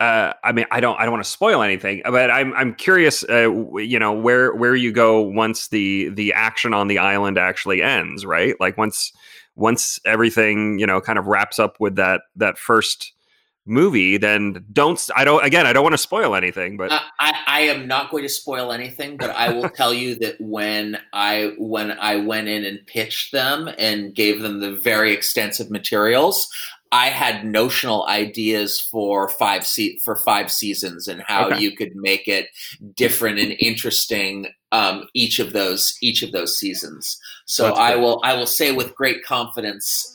uh, 0.00 0.32
I 0.42 0.50
mean, 0.50 0.66
I 0.72 0.80
don't, 0.80 0.98
I 0.98 1.04
don't 1.04 1.12
want 1.12 1.24
to 1.24 1.30
spoil 1.30 1.62
anything, 1.62 2.02
but 2.04 2.28
I'm, 2.28 2.52
I'm 2.54 2.74
curious, 2.74 3.22
uh, 3.24 3.48
you 3.76 3.98
know, 3.98 4.12
where, 4.12 4.52
where 4.52 4.74
you 4.74 4.90
go 4.90 5.20
once 5.20 5.68
the, 5.68 6.08
the 6.08 6.32
action 6.32 6.74
on 6.74 6.88
the 6.88 6.98
island 6.98 7.38
actually 7.38 7.80
ends, 7.80 8.26
right? 8.26 8.54
Like 8.58 8.76
once, 8.76 9.12
once 9.54 10.00
everything, 10.04 10.80
you 10.80 10.86
know, 10.86 11.00
kind 11.00 11.16
of 11.16 11.28
wraps 11.28 11.60
up 11.60 11.76
with 11.78 11.94
that, 11.94 12.22
that 12.34 12.58
first, 12.58 13.12
movie, 13.66 14.16
then 14.16 14.64
don't. 14.72 15.00
I 15.16 15.24
don't. 15.24 15.44
Again, 15.44 15.66
I 15.66 15.72
don't 15.72 15.82
want 15.82 15.94
to 15.94 15.98
spoil 15.98 16.34
anything, 16.34 16.76
but 16.76 16.92
uh, 16.92 17.00
I, 17.18 17.32
I 17.46 17.60
am 17.60 17.86
not 17.86 18.10
going 18.10 18.22
to 18.22 18.28
spoil 18.28 18.72
anything. 18.72 19.16
But 19.16 19.30
I 19.30 19.50
will 19.50 19.68
tell 19.68 19.94
you 19.94 20.16
that 20.16 20.36
when 20.40 20.98
I 21.12 21.54
when 21.58 21.92
I 21.92 22.16
went 22.16 22.48
in 22.48 22.64
and 22.64 22.86
pitched 22.86 23.32
them 23.32 23.70
and 23.78 24.14
gave 24.14 24.42
them 24.42 24.60
the 24.60 24.72
very 24.72 25.12
extensive 25.12 25.70
materials, 25.70 26.48
I 26.92 27.08
had 27.08 27.44
notional 27.44 28.06
ideas 28.06 28.80
for 28.80 29.28
five 29.28 29.66
se- 29.66 29.98
for 30.04 30.16
five 30.16 30.50
seasons 30.50 31.08
and 31.08 31.22
how 31.26 31.48
okay. 31.48 31.60
you 31.60 31.76
could 31.76 31.96
make 31.96 32.28
it 32.28 32.48
different 32.94 33.38
and 33.38 33.56
interesting 33.58 34.46
um, 34.72 35.08
each 35.14 35.38
of 35.38 35.52
those 35.52 35.96
each 36.02 36.22
of 36.22 36.32
those 36.32 36.58
seasons. 36.58 37.18
So 37.46 37.72
I 37.74 37.96
will 37.96 38.20
I 38.22 38.34
will 38.34 38.46
say 38.46 38.72
with 38.72 38.94
great 38.94 39.24
confidence 39.24 40.10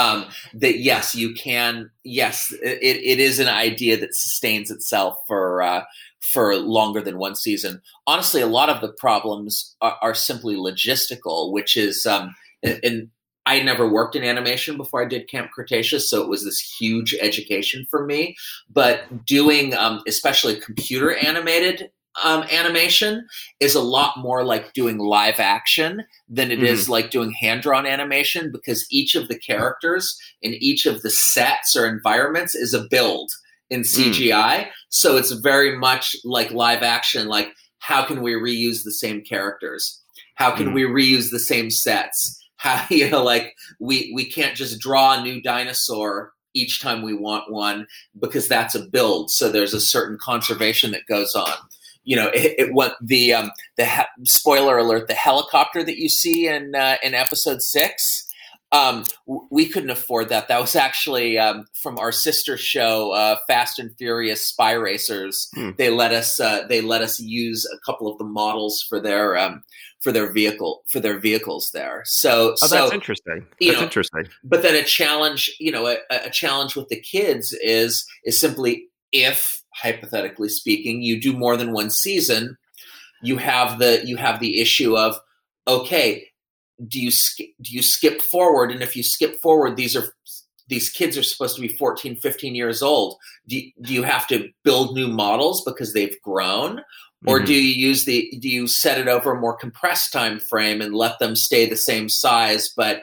um, 0.00 0.26
that 0.54 0.78
yes, 0.78 1.14
you 1.14 1.34
can. 1.34 1.90
Yes, 2.04 2.52
it, 2.62 2.78
it 2.82 3.20
is 3.20 3.38
an 3.38 3.48
idea 3.48 3.98
that 3.98 4.14
sustains 4.14 4.70
itself 4.70 5.18
for 5.26 5.62
uh, 5.62 5.84
for 6.20 6.56
longer 6.56 7.00
than 7.00 7.18
one 7.18 7.34
season. 7.34 7.82
Honestly, 8.06 8.40
a 8.40 8.46
lot 8.46 8.70
of 8.70 8.80
the 8.80 8.92
problems 8.92 9.76
are, 9.80 9.96
are 10.00 10.14
simply 10.14 10.56
logistical, 10.56 11.52
which 11.52 11.76
is 11.76 12.06
um, 12.06 12.34
and, 12.62 13.10
I 13.46 13.58
never 13.60 13.88
worked 13.88 14.14
in 14.14 14.22
animation 14.22 14.76
before 14.76 15.02
I 15.02 15.08
did 15.08 15.28
Camp 15.28 15.50
Cretaceous, 15.50 16.08
so 16.08 16.22
it 16.22 16.28
was 16.28 16.44
this 16.44 16.60
huge 16.60 17.16
education 17.20 17.86
for 17.90 18.04
me. 18.04 18.36
But 18.70 19.24
doing, 19.24 19.74
um, 19.74 20.02
especially 20.06 20.60
computer 20.60 21.16
animated 21.16 21.90
um, 22.24 22.42
animation 22.50 23.26
is 23.60 23.74
a 23.74 23.82
lot 23.82 24.18
more 24.18 24.44
like 24.44 24.72
doing 24.72 24.98
live 24.98 25.38
action 25.38 26.04
than 26.28 26.50
it 26.50 26.56
mm-hmm. 26.56 26.66
is 26.66 26.88
like 26.88 27.10
doing 27.10 27.32
hand 27.32 27.62
drawn 27.62 27.86
animation 27.86 28.50
because 28.50 28.86
each 28.90 29.14
of 29.14 29.28
the 29.28 29.38
characters 29.38 30.18
in 30.42 30.54
each 30.54 30.86
of 30.86 31.02
the 31.02 31.10
sets 31.10 31.76
or 31.76 31.86
environments 31.86 32.54
is 32.54 32.74
a 32.74 32.86
build 32.90 33.30
in 33.70 33.82
CGI. 33.82 34.32
Mm. 34.32 34.68
So 34.88 35.16
it's 35.16 35.30
very 35.32 35.78
much 35.78 36.16
like 36.24 36.50
live 36.50 36.82
action. 36.82 37.28
Like, 37.28 37.52
how 37.78 38.04
can 38.04 38.22
we 38.22 38.32
reuse 38.32 38.84
the 38.84 38.92
same 38.92 39.22
characters? 39.22 40.02
How 40.34 40.50
can 40.50 40.68
mm. 40.68 40.74
we 40.74 40.82
reuse 40.82 41.30
the 41.30 41.38
same 41.38 41.70
sets? 41.70 42.36
How 42.60 42.84
you 42.90 43.08
know, 43.08 43.24
like 43.24 43.54
we 43.78 44.12
we 44.14 44.26
can't 44.26 44.54
just 44.54 44.80
draw 44.80 45.18
a 45.18 45.22
new 45.22 45.40
dinosaur 45.40 46.32
each 46.52 46.82
time 46.82 47.00
we 47.00 47.14
want 47.14 47.50
one 47.50 47.86
because 48.20 48.48
that's 48.48 48.74
a 48.74 48.86
build. 48.86 49.30
So 49.30 49.50
there's 49.50 49.72
a 49.72 49.80
certain 49.80 50.18
conservation 50.20 50.90
that 50.90 51.06
goes 51.06 51.34
on. 51.34 51.56
You 52.04 52.16
know, 52.16 52.28
it, 52.28 52.54
it 52.58 52.72
what 52.72 52.96
the 53.02 53.34
um, 53.34 53.50
the 53.76 53.86
he- 53.86 54.24
spoiler 54.24 54.78
alert: 54.78 55.08
the 55.08 55.14
helicopter 55.14 55.82
that 55.82 55.98
you 55.98 56.08
see 56.08 56.48
in 56.48 56.74
uh, 56.74 56.96
in 57.02 57.14
episode 57.14 57.62
six. 57.62 58.26
Um, 58.72 59.02
we 59.50 59.66
couldn't 59.66 59.90
afford 59.90 60.28
that. 60.28 60.46
That 60.46 60.60
was 60.60 60.76
actually 60.76 61.36
um, 61.36 61.64
from 61.82 61.98
our 61.98 62.12
sister 62.12 62.56
show, 62.56 63.10
uh, 63.10 63.36
Fast 63.48 63.80
and 63.80 63.90
Furious 63.98 64.46
Spy 64.46 64.72
Racers. 64.72 65.48
Hmm. 65.56 65.70
They 65.76 65.90
let 65.90 66.12
us 66.12 66.38
uh, 66.38 66.66
they 66.68 66.80
let 66.80 67.02
us 67.02 67.18
use 67.18 67.66
a 67.66 67.78
couple 67.84 68.06
of 68.06 68.16
the 68.18 68.24
models 68.24 68.84
for 68.88 69.00
their 69.00 69.36
um, 69.36 69.64
for 70.00 70.12
their 70.12 70.32
vehicle 70.32 70.82
for 70.88 71.00
their 71.00 71.18
vehicles 71.18 71.70
there. 71.72 72.02
So, 72.06 72.52
oh, 72.52 72.54
so 72.56 72.74
that's 72.74 72.92
interesting. 72.92 73.46
That's 73.60 73.76
know, 73.76 73.82
interesting. 73.82 74.28
But 74.42 74.62
then 74.62 74.74
a 74.74 74.84
challenge, 74.84 75.54
you 75.60 75.70
know, 75.70 75.86
a, 75.86 75.98
a 76.10 76.30
challenge 76.30 76.76
with 76.76 76.88
the 76.88 77.00
kids 77.00 77.52
is 77.52 78.06
is 78.24 78.40
simply 78.40 78.86
if 79.12 79.59
hypothetically 79.80 80.48
speaking, 80.48 81.02
you 81.02 81.20
do 81.20 81.32
more 81.36 81.56
than 81.56 81.72
one 81.72 81.90
season, 81.90 82.56
you 83.22 83.36
have 83.36 83.78
the 83.78 84.06
you 84.06 84.16
have 84.16 84.40
the 84.40 84.60
issue 84.60 84.96
of 84.96 85.16
okay, 85.66 86.26
do 86.86 87.00
you 87.00 87.10
do 87.60 87.74
you 87.74 87.82
skip 87.82 88.20
forward? 88.20 88.70
And 88.70 88.82
if 88.82 88.96
you 88.96 89.02
skip 89.02 89.40
forward, 89.40 89.76
these 89.76 89.96
are 89.96 90.12
these 90.70 90.88
kids 90.88 91.18
are 91.18 91.22
supposed 91.22 91.56
to 91.56 91.60
be 91.60 91.68
14 91.68 92.16
15 92.16 92.54
years 92.54 92.80
old 92.80 93.16
do, 93.48 93.60
do 93.82 93.92
you 93.92 94.04
have 94.04 94.26
to 94.28 94.48
build 94.64 94.94
new 94.94 95.08
models 95.08 95.62
because 95.64 95.92
they've 95.92 96.16
grown 96.22 96.80
or 97.26 97.38
mm-hmm. 97.38 97.46
do 97.46 97.54
you 97.54 97.88
use 97.88 98.04
the 98.04 98.32
do 98.40 98.48
you 98.48 98.66
set 98.66 98.98
it 98.98 99.08
over 99.08 99.32
a 99.32 99.40
more 99.40 99.56
compressed 99.56 100.12
time 100.12 100.38
frame 100.38 100.80
and 100.80 100.94
let 100.94 101.18
them 101.18 101.36
stay 101.36 101.68
the 101.68 101.76
same 101.76 102.08
size 102.08 102.72
but 102.74 103.02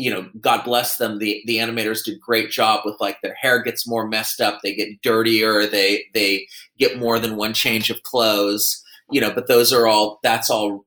you 0.00 0.10
know 0.10 0.28
god 0.40 0.64
bless 0.64 0.96
them 0.96 1.18
the 1.18 1.42
the 1.46 1.56
animators 1.56 2.04
did 2.04 2.20
great 2.20 2.50
job 2.50 2.82
with 2.84 2.96
like 3.00 3.20
their 3.22 3.34
hair 3.34 3.62
gets 3.62 3.86
more 3.86 4.06
messed 4.06 4.40
up 4.40 4.60
they 4.62 4.74
get 4.74 5.00
dirtier 5.02 5.66
they 5.66 6.04
they 6.14 6.46
get 6.78 6.98
more 6.98 7.18
than 7.18 7.36
one 7.36 7.52
change 7.52 7.90
of 7.90 8.02
clothes 8.02 8.82
you 9.10 9.20
know 9.20 9.32
but 9.32 9.46
those 9.46 9.72
are 9.72 9.86
all 9.86 10.18
that's 10.22 10.50
all 10.50 10.84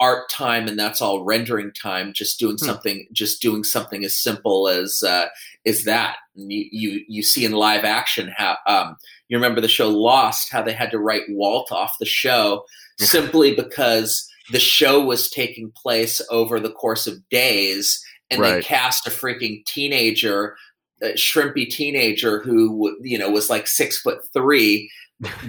art 0.00 0.28
time 0.28 0.66
and 0.66 0.78
that's 0.78 1.00
all 1.00 1.24
rendering 1.24 1.70
time 1.72 2.12
just 2.12 2.38
doing 2.38 2.56
hmm. 2.58 2.64
something 2.64 3.06
just 3.12 3.40
doing 3.40 3.62
something 3.62 4.04
as 4.04 4.18
simple 4.18 4.68
as 4.68 5.02
uh 5.02 5.26
is 5.64 5.84
that 5.84 6.16
you, 6.34 6.66
you 6.72 7.04
you 7.08 7.22
see 7.22 7.44
in 7.44 7.52
live 7.52 7.84
action 7.84 8.32
how 8.36 8.56
um 8.66 8.96
you 9.28 9.36
remember 9.36 9.60
the 9.60 9.68
show 9.68 9.88
Lost, 9.88 10.52
how 10.52 10.62
they 10.62 10.72
had 10.72 10.90
to 10.90 10.98
write 10.98 11.22
Walt 11.28 11.72
off 11.72 11.96
the 11.98 12.06
show 12.06 12.64
simply 12.98 13.54
because 13.54 14.28
the 14.52 14.60
show 14.60 15.04
was 15.04 15.30
taking 15.30 15.72
place 15.74 16.20
over 16.30 16.60
the 16.60 16.70
course 16.70 17.06
of 17.06 17.26
days, 17.30 18.04
and 18.30 18.40
right. 18.40 18.54
they 18.54 18.62
cast 18.62 19.06
a 19.06 19.10
freaking 19.10 19.64
teenager, 19.66 20.56
a 21.02 21.12
shrimpy 21.12 21.68
teenager 21.68 22.40
who 22.40 22.96
you 23.02 23.18
know 23.18 23.30
was 23.30 23.50
like 23.50 23.66
six 23.66 24.00
foot 24.00 24.18
three 24.32 24.90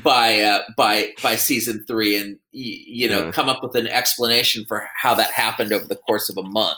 by 0.04 0.40
uh, 0.42 0.64
by 0.78 1.14
by 1.22 1.36
season 1.36 1.84
three, 1.88 2.18
and 2.18 2.38
you 2.52 3.10
know 3.10 3.26
yeah. 3.26 3.32
come 3.32 3.50
up 3.50 3.62
with 3.64 3.76
an 3.76 3.88
explanation 3.88 4.66
for 4.68 4.88
how 4.96 5.14
that 5.16 5.32
happened 5.32 5.74
over 5.74 5.86
the 5.86 5.96
course 5.96 6.30
of 6.30 6.38
a 6.38 6.44
month. 6.44 6.78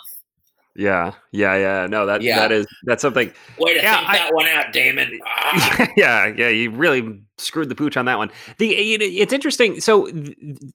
Yeah, 0.78 1.14
yeah, 1.32 1.56
yeah. 1.56 1.88
No, 1.88 2.06
that 2.06 2.22
yeah. 2.22 2.38
that 2.38 2.52
is 2.52 2.68
that's 2.84 3.02
something. 3.02 3.34
Way 3.58 3.74
to 3.74 3.82
yeah, 3.82 3.98
think 3.98 4.10
I, 4.10 4.18
that 4.20 4.34
one 4.34 4.46
out, 4.46 4.72
Damon. 4.72 5.20
Ah. 5.26 5.88
yeah, 5.98 6.28
yeah. 6.28 6.50
You 6.50 6.70
really 6.70 7.20
screwed 7.40 7.70
the 7.70 7.76
pooch 7.76 7.98
on 7.98 8.06
that 8.06 8.20
one. 8.20 8.30
The 8.60 8.74
it's 8.76 9.34
interesting. 9.34 9.82
So, 9.82 10.08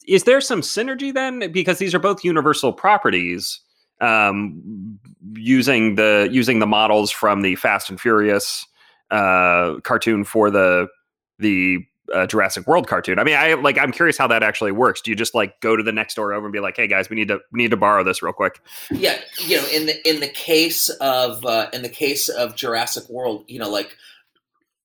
is 0.09 0.25
there 0.25 0.41
some 0.41 0.61
synergy 0.61 1.15
then? 1.15 1.53
Because 1.53 1.79
these 1.79 1.95
are 1.95 2.01
both 2.01 2.25
universal 2.25 2.73
properties. 2.73 3.61
Um, 4.03 4.99
using 5.35 5.95
the 5.95 6.29
using 6.31 6.59
the 6.59 6.67
models 6.67 7.11
from 7.11 7.43
the 7.43 7.55
Fast 7.57 7.89
and 7.89 8.01
Furious 8.01 8.67
uh, 9.11 9.77
cartoon 9.85 10.25
for 10.25 10.51
the 10.51 10.89
the 11.39 11.79
uh, 12.13 12.27
Jurassic 12.27 12.67
World 12.67 12.87
cartoon. 12.87 13.19
I 13.19 13.25
mean, 13.25 13.37
I 13.37 13.55
like 13.55 13.79
I'm 13.79 13.93
curious 13.93 14.19
how 14.19 14.27
that 14.29 14.43
actually 14.43 14.73
works. 14.73 15.01
Do 15.01 15.11
you 15.11 15.17
just 15.17 15.35
like 15.35 15.61
go 15.61 15.77
to 15.77 15.83
the 15.83 15.93
next 15.93 16.15
door 16.15 16.33
over 16.33 16.47
and 16.47 16.53
be 16.53 16.61
like, 16.61 16.77
"Hey 16.77 16.87
guys, 16.87 17.09
we 17.09 17.17
need 17.17 17.29
to 17.29 17.41
we 17.53 17.59
need 17.59 17.71
to 17.71 17.77
borrow 17.77 18.05
this 18.05 18.23
real 18.23 18.33
quick"? 18.33 18.61
Yeah, 18.91 19.19
you 19.39 19.57
know, 19.57 19.67
in 19.69 19.87
the 19.87 20.09
in 20.09 20.21
the 20.21 20.29
case 20.29 20.89
of 20.89 21.45
uh, 21.45 21.69
in 21.73 21.83
the 21.83 21.89
case 21.89 22.29
of 22.29 22.57
Jurassic 22.57 23.09
World, 23.09 23.45
you 23.49 23.59
know, 23.59 23.71
like 23.71 23.97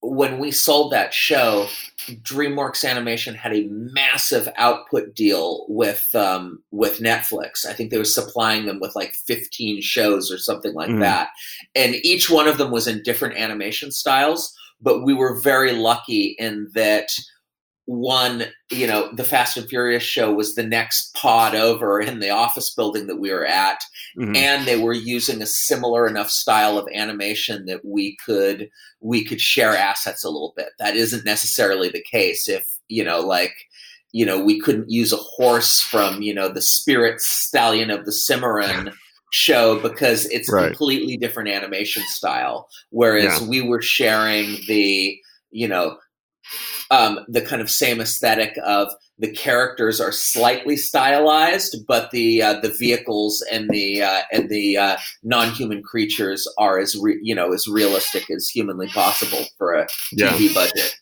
when 0.00 0.38
we 0.38 0.50
sold 0.50 0.92
that 0.92 1.12
show, 1.12 1.66
DreamWorks 2.08 2.88
Animation 2.88 3.34
had 3.34 3.52
a 3.52 3.66
massive 3.68 4.48
output 4.56 5.14
deal 5.14 5.66
with 5.68 6.14
um, 6.14 6.62
with 6.70 7.00
Netflix. 7.00 7.66
I 7.66 7.72
think 7.72 7.90
they 7.90 7.98
were 7.98 8.04
supplying 8.04 8.66
them 8.66 8.78
with 8.80 8.94
like 8.94 9.12
15 9.26 9.82
shows 9.82 10.30
or 10.30 10.38
something 10.38 10.74
like 10.74 10.90
mm. 10.90 11.00
that, 11.00 11.30
and 11.74 11.94
each 11.96 12.30
one 12.30 12.48
of 12.48 12.58
them 12.58 12.70
was 12.70 12.86
in 12.86 13.02
different 13.02 13.36
animation 13.36 13.90
styles 13.90 14.54
but 14.80 15.04
we 15.04 15.14
were 15.14 15.40
very 15.40 15.72
lucky 15.72 16.36
in 16.38 16.68
that 16.74 17.08
one, 17.88 18.44
you 18.70 18.86
know, 18.86 19.10
the 19.14 19.24
Fast 19.24 19.56
and 19.56 19.66
Furious 19.66 20.02
show 20.02 20.30
was 20.30 20.54
the 20.54 20.62
next 20.62 21.14
pod 21.14 21.54
over 21.54 21.98
in 21.98 22.20
the 22.20 22.28
office 22.28 22.74
building 22.74 23.06
that 23.06 23.16
we 23.16 23.32
were 23.32 23.46
at. 23.46 23.80
Mm-hmm. 24.18 24.36
And 24.36 24.66
they 24.66 24.78
were 24.78 24.92
using 24.92 25.40
a 25.40 25.46
similar 25.46 26.06
enough 26.06 26.28
style 26.28 26.76
of 26.76 26.86
animation 26.94 27.64
that 27.64 27.82
we 27.86 28.18
could 28.24 28.68
we 29.00 29.24
could 29.24 29.40
share 29.40 29.74
assets 29.74 30.22
a 30.22 30.28
little 30.28 30.52
bit. 30.54 30.68
That 30.78 30.96
isn't 30.96 31.24
necessarily 31.24 31.88
the 31.88 32.02
case 32.02 32.46
if, 32.46 32.68
you 32.88 33.02
know, 33.02 33.20
like 33.20 33.54
you 34.12 34.26
know, 34.26 34.42
we 34.42 34.60
couldn't 34.60 34.90
use 34.90 35.12
a 35.12 35.16
horse 35.16 35.80
from, 35.80 36.20
you 36.20 36.34
know, 36.34 36.50
the 36.50 36.62
spirit 36.62 37.22
stallion 37.22 37.90
of 37.90 38.04
the 38.04 38.12
Cimarron 38.12 38.92
show 39.32 39.80
because 39.80 40.26
it's 40.26 40.52
right. 40.52 40.68
completely 40.68 41.16
different 41.16 41.48
animation 41.48 42.02
style. 42.08 42.68
Whereas 42.90 43.40
yeah. 43.40 43.48
we 43.48 43.62
were 43.62 43.82
sharing 43.82 44.58
the, 44.66 45.18
you 45.50 45.68
know, 45.68 45.96
um, 46.90 47.20
the 47.28 47.40
kind 47.40 47.60
of 47.62 47.70
same 47.70 48.00
aesthetic 48.00 48.56
of 48.64 48.88
the 49.18 49.30
characters 49.30 50.00
are 50.00 50.12
slightly 50.12 50.76
stylized, 50.76 51.76
but 51.86 52.10
the 52.10 52.42
uh, 52.42 52.60
the 52.60 52.70
vehicles 52.70 53.44
and 53.50 53.68
the 53.70 54.02
uh, 54.02 54.22
and 54.32 54.48
the 54.48 54.76
uh, 54.76 54.96
non 55.22 55.52
human 55.52 55.82
creatures 55.82 56.46
are 56.58 56.78
as 56.78 56.96
re- 57.00 57.18
you 57.22 57.34
know 57.34 57.52
as 57.52 57.66
realistic 57.66 58.30
as 58.30 58.48
humanly 58.48 58.88
possible 58.88 59.44
for 59.56 59.74
a 59.74 59.86
TV 60.16 60.48
yeah. 60.48 60.54
budget. 60.54 60.96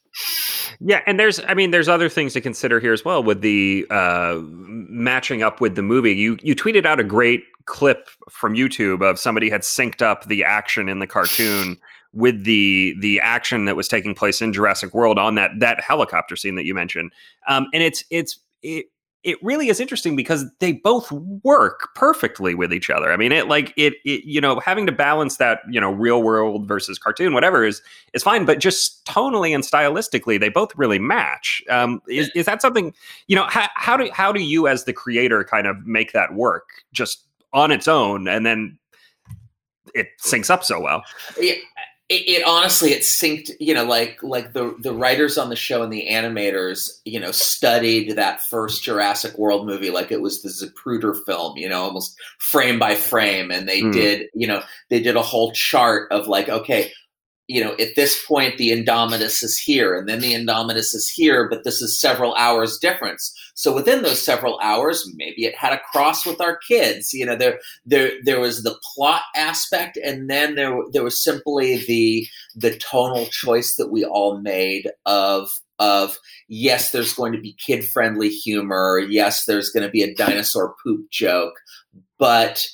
Yeah, 0.80 1.00
and 1.06 1.20
there's, 1.20 1.40
I 1.46 1.54
mean, 1.54 1.70
there's 1.70 1.88
other 1.88 2.08
things 2.08 2.32
to 2.34 2.40
consider 2.40 2.80
here 2.80 2.92
as 2.92 3.04
well 3.04 3.22
with 3.22 3.40
the 3.40 3.86
uh, 3.90 4.40
matching 4.42 5.42
up 5.42 5.60
with 5.60 5.74
the 5.74 5.82
movie. 5.82 6.14
You 6.14 6.38
you 6.42 6.54
tweeted 6.54 6.86
out 6.86 7.00
a 7.00 7.04
great 7.04 7.44
clip 7.66 8.08
from 8.30 8.54
YouTube 8.54 9.08
of 9.08 9.18
somebody 9.18 9.50
had 9.50 9.62
synced 9.62 10.02
up 10.02 10.26
the 10.26 10.44
action 10.44 10.88
in 10.88 11.00
the 11.00 11.06
cartoon 11.06 11.76
with 12.12 12.44
the 12.44 12.94
the 13.00 13.20
action 13.20 13.64
that 13.66 13.76
was 13.76 13.88
taking 13.88 14.14
place 14.14 14.40
in 14.40 14.52
Jurassic 14.52 14.94
World 14.94 15.18
on 15.18 15.34
that 15.34 15.50
that 15.60 15.80
helicopter 15.80 16.36
scene 16.36 16.54
that 16.54 16.64
you 16.64 16.74
mentioned. 16.74 17.12
Um, 17.48 17.66
and 17.72 17.82
it's 17.82 18.04
it's 18.10 18.38
it 18.62 18.86
it 19.26 19.42
really 19.42 19.68
is 19.68 19.80
interesting 19.80 20.14
because 20.14 20.44
they 20.60 20.70
both 20.70 21.10
work 21.42 21.88
perfectly 21.96 22.54
with 22.54 22.72
each 22.72 22.88
other. 22.88 23.10
I 23.12 23.16
mean, 23.16 23.32
it 23.32 23.48
like 23.48 23.74
it, 23.76 23.94
it, 24.04 24.24
you 24.24 24.40
know, 24.40 24.60
having 24.60 24.86
to 24.86 24.92
balance 24.92 25.38
that, 25.38 25.62
you 25.68 25.80
know, 25.80 25.90
real 25.90 26.22
world 26.22 26.68
versus 26.68 26.96
cartoon, 26.96 27.34
whatever 27.34 27.64
is 27.64 27.82
is 28.14 28.22
fine, 28.22 28.44
but 28.44 28.60
just 28.60 29.04
tonally 29.04 29.52
and 29.52 29.64
stylistically, 29.64 30.38
they 30.38 30.48
both 30.48 30.70
really 30.76 31.00
match. 31.00 31.60
Um, 31.68 32.00
is 32.08 32.30
is 32.36 32.46
that 32.46 32.62
something, 32.62 32.94
you 33.26 33.34
know, 33.34 33.46
how, 33.48 33.68
how 33.74 33.96
do 33.96 34.08
how 34.12 34.30
do 34.30 34.40
you 34.40 34.68
as 34.68 34.84
the 34.84 34.92
creator 34.92 35.42
kind 35.42 35.66
of 35.66 35.84
make 35.84 36.12
that 36.12 36.34
work 36.34 36.68
just 36.92 37.24
on 37.52 37.72
its 37.72 37.88
own, 37.88 38.28
and 38.28 38.46
then 38.46 38.78
it 39.92 40.06
syncs 40.24 40.50
up 40.50 40.62
so 40.62 40.80
well? 40.80 41.02
Yeah, 41.40 41.54
it, 42.08 42.28
it, 42.28 42.46
honestly 42.46 42.92
it 42.92 43.02
synced 43.02 43.50
you 43.58 43.74
know 43.74 43.84
like 43.84 44.22
like 44.22 44.52
the 44.52 44.76
the 44.80 44.92
writers 44.92 45.36
on 45.36 45.50
the 45.50 45.56
show 45.56 45.82
and 45.82 45.92
the 45.92 46.06
animators 46.08 47.00
you 47.04 47.18
know 47.18 47.32
studied 47.32 48.14
that 48.14 48.42
first 48.42 48.82
Jurassic 48.84 49.36
World 49.36 49.66
movie 49.66 49.90
like 49.90 50.12
it 50.12 50.20
was 50.20 50.42
the 50.42 50.48
Zapruder 50.48 51.16
film 51.24 51.56
you 51.56 51.68
know 51.68 51.82
almost 51.82 52.16
frame 52.38 52.78
by 52.78 52.94
frame 52.94 53.50
and 53.50 53.68
they 53.68 53.82
mm. 53.82 53.92
did 53.92 54.28
you 54.34 54.46
know 54.46 54.62
they 54.88 55.00
did 55.00 55.16
a 55.16 55.22
whole 55.22 55.52
chart 55.52 56.10
of 56.12 56.28
like 56.28 56.48
okay 56.48 56.92
you 57.48 57.62
know, 57.62 57.74
at 57.78 57.94
this 57.94 58.24
point, 58.26 58.58
the 58.58 58.70
Indominus 58.70 59.42
is 59.42 59.56
here, 59.58 59.94
and 59.96 60.08
then 60.08 60.20
the 60.20 60.34
Indominus 60.34 60.94
is 60.94 61.08
here, 61.14 61.48
but 61.48 61.62
this 61.62 61.80
is 61.80 62.00
several 62.00 62.34
hours 62.34 62.78
difference. 62.78 63.32
So 63.54 63.72
within 63.72 64.02
those 64.02 64.20
several 64.20 64.58
hours, 64.60 65.08
maybe 65.14 65.44
it 65.44 65.54
had 65.56 65.72
a 65.72 65.80
cross 65.92 66.26
with 66.26 66.40
our 66.40 66.58
kids. 66.68 67.12
You 67.12 67.24
know, 67.24 67.36
there 67.36 67.60
there 67.84 68.12
there 68.24 68.40
was 68.40 68.62
the 68.62 68.76
plot 68.94 69.22
aspect, 69.36 69.96
and 69.96 70.28
then 70.28 70.56
there 70.56 70.76
there 70.92 71.04
was 71.04 71.22
simply 71.22 71.76
the 71.86 72.26
the 72.56 72.76
tonal 72.78 73.26
choice 73.26 73.76
that 73.76 73.92
we 73.92 74.04
all 74.04 74.40
made 74.40 74.90
of 75.04 75.48
of 75.78 76.16
yes, 76.48 76.90
there's 76.90 77.14
going 77.14 77.32
to 77.32 77.40
be 77.40 77.56
kid 77.64 77.84
friendly 77.84 78.28
humor. 78.28 78.98
Yes, 78.98 79.44
there's 79.44 79.70
going 79.70 79.86
to 79.86 79.90
be 79.90 80.02
a 80.02 80.14
dinosaur 80.14 80.74
poop 80.82 81.08
joke, 81.10 81.54
but 82.18 82.66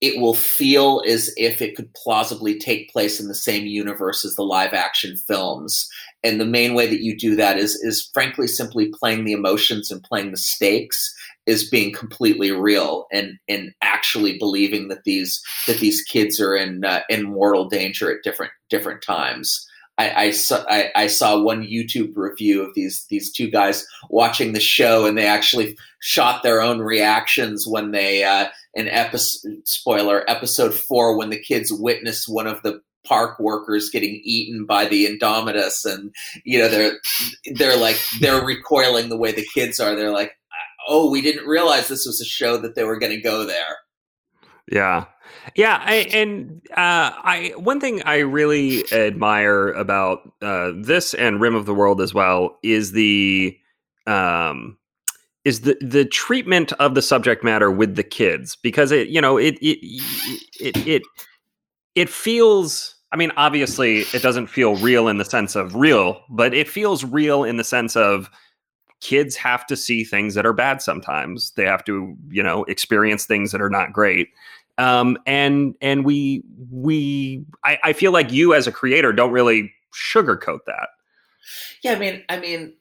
it 0.00 0.20
will 0.20 0.34
feel 0.34 1.02
as 1.06 1.32
if 1.36 1.62
it 1.62 1.74
could 1.74 1.92
plausibly 1.94 2.58
take 2.58 2.90
place 2.90 3.18
in 3.18 3.28
the 3.28 3.34
same 3.34 3.66
universe 3.66 4.24
as 4.24 4.34
the 4.34 4.42
live 4.42 4.74
action 4.74 5.16
films. 5.16 5.88
And 6.22 6.40
the 6.40 6.44
main 6.44 6.74
way 6.74 6.86
that 6.86 7.02
you 7.02 7.16
do 7.16 7.34
that 7.36 7.58
is 7.58 7.76
is 7.76 8.10
frankly 8.12 8.46
simply 8.46 8.90
playing 8.92 9.24
the 9.24 9.32
emotions 9.32 9.90
and 9.90 10.02
playing 10.02 10.32
the 10.32 10.36
stakes 10.36 11.14
is 11.46 11.70
being 11.70 11.92
completely 11.92 12.50
real 12.50 13.06
and 13.12 13.38
and 13.48 13.72
actually 13.80 14.36
believing 14.38 14.88
that 14.88 15.04
these 15.04 15.42
that 15.66 15.78
these 15.78 16.02
kids 16.02 16.40
are 16.40 16.54
in 16.54 16.84
uh, 16.84 17.00
in 17.08 17.22
mortal 17.22 17.68
danger 17.68 18.10
at 18.10 18.22
different 18.22 18.52
different 18.68 19.02
times. 19.02 19.66
I, 19.98 20.24
I, 20.26 20.30
saw 20.30 20.64
I, 20.68 20.90
I, 20.94 21.06
saw 21.06 21.40
one 21.40 21.62
YouTube 21.62 22.12
review 22.16 22.62
of 22.62 22.74
these 22.74 23.06
these 23.08 23.32
two 23.32 23.50
guys 23.50 23.86
watching 24.10 24.52
the 24.52 24.60
show, 24.60 25.06
and 25.06 25.16
they 25.16 25.26
actually 25.26 25.76
shot 26.00 26.42
their 26.42 26.60
own 26.60 26.80
reactions 26.80 27.66
when 27.66 27.92
they 27.92 28.22
uh, 28.22 28.48
an 28.74 28.88
episode 28.88 29.66
spoiler 29.66 30.28
episode 30.28 30.74
four 30.74 31.16
when 31.16 31.30
the 31.30 31.40
kids 31.40 31.72
witness 31.72 32.28
one 32.28 32.46
of 32.46 32.62
the 32.62 32.80
park 33.06 33.38
workers 33.38 33.88
getting 33.88 34.20
eaten 34.22 34.66
by 34.66 34.84
the 34.84 35.06
Indominus, 35.06 35.84
and 35.84 36.14
you 36.44 36.58
know 36.58 36.68
they're 36.68 36.98
they're 37.54 37.78
like 37.78 37.98
they're 38.20 38.44
recoiling 38.44 39.08
the 39.08 39.16
way 39.16 39.32
the 39.32 39.46
kids 39.54 39.80
are. 39.80 39.94
They're 39.94 40.12
like, 40.12 40.32
oh, 40.88 41.10
we 41.10 41.22
didn't 41.22 41.46
realize 41.46 41.88
this 41.88 42.06
was 42.06 42.20
a 42.20 42.26
show 42.26 42.58
that 42.58 42.74
they 42.74 42.84
were 42.84 42.98
going 42.98 43.12
to 43.12 43.20
go 43.20 43.46
there. 43.46 43.78
Yeah. 44.70 45.04
Yeah, 45.54 45.80
I, 45.84 45.94
and 46.12 46.60
uh, 46.72 47.10
I 47.14 47.52
one 47.56 47.80
thing 47.80 48.02
I 48.02 48.18
really 48.18 48.84
admire 48.92 49.68
about 49.70 50.20
uh, 50.42 50.72
this 50.76 51.14
and 51.14 51.40
Rim 51.40 51.54
of 51.54 51.66
the 51.66 51.74
World 51.74 52.00
as 52.00 52.14
well 52.14 52.58
is 52.62 52.92
the 52.92 53.56
um, 54.06 54.76
is 55.44 55.60
the 55.60 55.76
the 55.80 56.04
treatment 56.04 56.72
of 56.74 56.94
the 56.94 57.02
subject 57.02 57.44
matter 57.44 57.70
with 57.70 57.94
the 57.94 58.02
kids 58.02 58.56
because 58.56 58.90
it 58.90 59.08
you 59.08 59.20
know 59.20 59.36
it 59.36 59.54
it 59.62 59.78
it 60.60 60.76
it, 60.86 61.02
it 61.94 62.10
feels 62.10 62.96
I 63.12 63.16
mean 63.16 63.32
obviously 63.36 64.00
it 64.12 64.22
doesn't 64.22 64.48
feel 64.48 64.76
real 64.76 65.06
in 65.08 65.18
the 65.18 65.24
sense 65.24 65.54
of 65.54 65.74
real 65.76 66.20
but 66.30 66.52
it 66.52 66.68
feels 66.68 67.04
real 67.04 67.44
in 67.44 67.56
the 67.56 67.64
sense 67.64 67.94
of 67.96 68.28
kids 69.00 69.36
have 69.36 69.66
to 69.66 69.76
see 69.76 70.04
things 70.04 70.34
that 70.34 70.46
are 70.46 70.52
bad 70.52 70.82
sometimes. 70.82 71.52
They 71.52 71.64
have 71.64 71.84
to 71.84 72.16
you 72.28 72.42
know 72.42 72.64
experience 72.64 73.26
things 73.26 73.52
that 73.52 73.60
are 73.60 73.70
not 73.70 73.92
great. 73.92 74.28
Um, 74.78 75.16
and 75.26 75.74
and 75.80 76.04
we 76.04 76.42
we 76.70 77.44
I, 77.64 77.78
I 77.84 77.92
feel 77.92 78.12
like 78.12 78.32
you 78.32 78.54
as 78.54 78.66
a 78.66 78.72
creator 78.72 79.12
don't 79.12 79.32
really 79.32 79.72
sugarcoat 79.92 80.60
that. 80.66 80.88
Yeah 81.82 81.92
i 81.92 81.98
mean 81.98 82.22
i 82.28 82.38
mean 82.38 82.74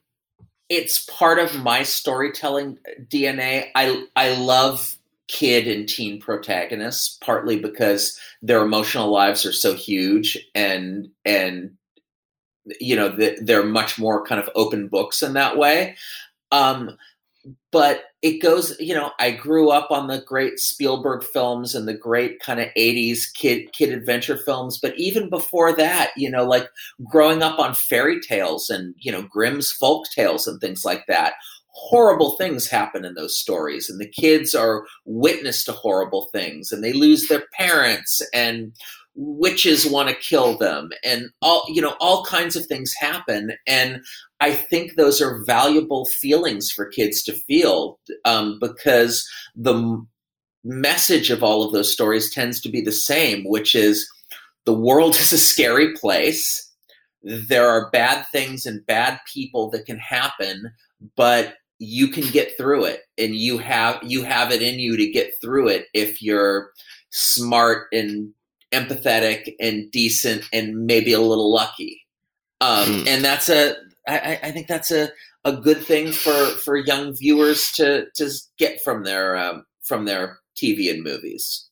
it's 0.69 1.05
part 1.05 1.39
of 1.39 1.55
my 1.61 1.83
storytelling 1.83 2.77
dna 3.07 3.67
i 3.75 4.05
i 4.15 4.35
love 4.35 4.97
kid 5.27 5.67
and 5.67 5.87
teen 5.87 6.19
protagonists 6.19 7.17
partly 7.21 7.59
because 7.59 8.19
their 8.41 8.63
emotional 8.63 9.11
lives 9.11 9.45
are 9.45 9.53
so 9.53 9.73
huge 9.73 10.37
and 10.53 11.09
and 11.25 11.71
you 12.79 12.95
know 12.95 13.15
they're 13.41 13.65
much 13.65 13.97
more 13.99 14.25
kind 14.25 14.41
of 14.41 14.49
open 14.55 14.87
books 14.87 15.21
in 15.21 15.33
that 15.33 15.57
way. 15.57 15.95
Um, 16.51 16.97
but 17.71 18.05
it 18.21 18.41
goes 18.41 18.75
you 18.79 18.93
know 18.93 19.11
i 19.19 19.29
grew 19.29 19.69
up 19.69 19.91
on 19.91 20.07
the 20.07 20.19
great 20.19 20.59
spielberg 20.59 21.23
films 21.23 21.75
and 21.75 21.87
the 21.87 21.93
great 21.93 22.39
kind 22.39 22.59
of 22.59 22.67
80s 22.77 23.31
kid 23.33 23.71
kid 23.73 23.89
adventure 23.89 24.37
films 24.37 24.79
but 24.79 24.97
even 24.97 25.29
before 25.29 25.75
that 25.75 26.11
you 26.17 26.29
know 26.29 26.43
like 26.43 26.69
growing 27.09 27.43
up 27.43 27.59
on 27.59 27.73
fairy 27.73 28.19
tales 28.19 28.69
and 28.69 28.95
you 28.97 29.11
know 29.11 29.21
grimm's 29.21 29.71
folk 29.71 30.05
tales 30.13 30.47
and 30.47 30.59
things 30.59 30.83
like 30.83 31.05
that 31.07 31.33
horrible 31.67 32.31
things 32.37 32.67
happen 32.67 33.03
in 33.03 33.15
those 33.15 33.37
stories 33.37 33.89
and 33.89 33.99
the 33.99 34.07
kids 34.09 34.55
are 34.55 34.85
witness 35.03 35.63
to 35.63 35.71
horrible 35.71 36.29
things 36.31 36.71
and 36.71 36.83
they 36.83 36.93
lose 36.93 37.27
their 37.27 37.43
parents 37.53 38.21
and 38.33 38.73
witches 39.15 39.85
want 39.85 40.09
to 40.09 40.15
kill 40.15 40.57
them 40.57 40.89
and 41.03 41.29
all 41.41 41.63
you 41.69 41.81
know 41.81 41.95
all 42.01 42.25
kinds 42.25 42.55
of 42.55 42.65
things 42.65 42.93
happen 42.99 43.53
and 43.65 44.01
i 44.41 44.51
think 44.53 44.95
those 44.95 45.21
are 45.21 45.43
valuable 45.45 46.05
feelings 46.05 46.69
for 46.69 46.85
kids 46.85 47.23
to 47.23 47.31
feel 47.31 47.97
um, 48.25 48.59
because 48.59 49.27
the 49.55 50.05
message 50.65 51.29
of 51.29 51.43
all 51.43 51.63
of 51.63 51.71
those 51.71 51.91
stories 51.91 52.33
tends 52.33 52.59
to 52.59 52.69
be 52.69 52.81
the 52.81 52.91
same 52.91 53.43
which 53.45 53.73
is 53.73 54.09
the 54.65 54.73
world 54.73 55.15
is 55.19 55.31
a 55.31 55.37
scary 55.37 55.93
place 55.93 56.69
there 57.23 57.67
are 57.69 57.89
bad 57.91 58.25
things 58.31 58.65
and 58.65 58.85
bad 58.85 59.19
people 59.33 59.69
that 59.69 59.85
can 59.85 59.97
happen 59.97 60.71
but 61.15 61.55
you 61.79 62.07
can 62.09 62.29
get 62.31 62.55
through 62.57 62.83
it 62.83 63.01
and 63.17 63.35
you 63.35 63.57
have 63.57 63.97
you 64.03 64.23
have 64.23 64.51
it 64.51 64.61
in 64.61 64.79
you 64.79 64.97
to 64.97 65.09
get 65.09 65.31
through 65.41 65.69
it 65.69 65.87
if 65.93 66.21
you're 66.21 66.71
smart 67.11 67.87
and 67.93 68.33
empathetic 68.75 69.55
and 69.59 69.89
decent 69.91 70.45
and 70.51 70.85
maybe 70.85 71.13
a 71.13 71.19
little 71.19 71.51
lucky. 71.51 72.01
Um, 72.61 72.87
mm. 72.87 73.07
And 73.07 73.23
that's 73.23 73.49
a, 73.49 73.75
I, 74.07 74.39
I 74.43 74.51
think 74.51 74.67
that's 74.67 74.91
a, 74.91 75.09
a 75.45 75.53
good 75.53 75.83
thing 75.83 76.11
for, 76.11 76.31
for 76.63 76.77
young 76.77 77.15
viewers 77.15 77.71
to, 77.73 78.05
to 78.15 78.29
get 78.57 78.81
from 78.83 79.03
their, 79.03 79.37
um, 79.37 79.65
from 79.83 80.05
their 80.05 80.39
TV 80.57 80.91
and 80.91 81.03
movies. 81.03 81.65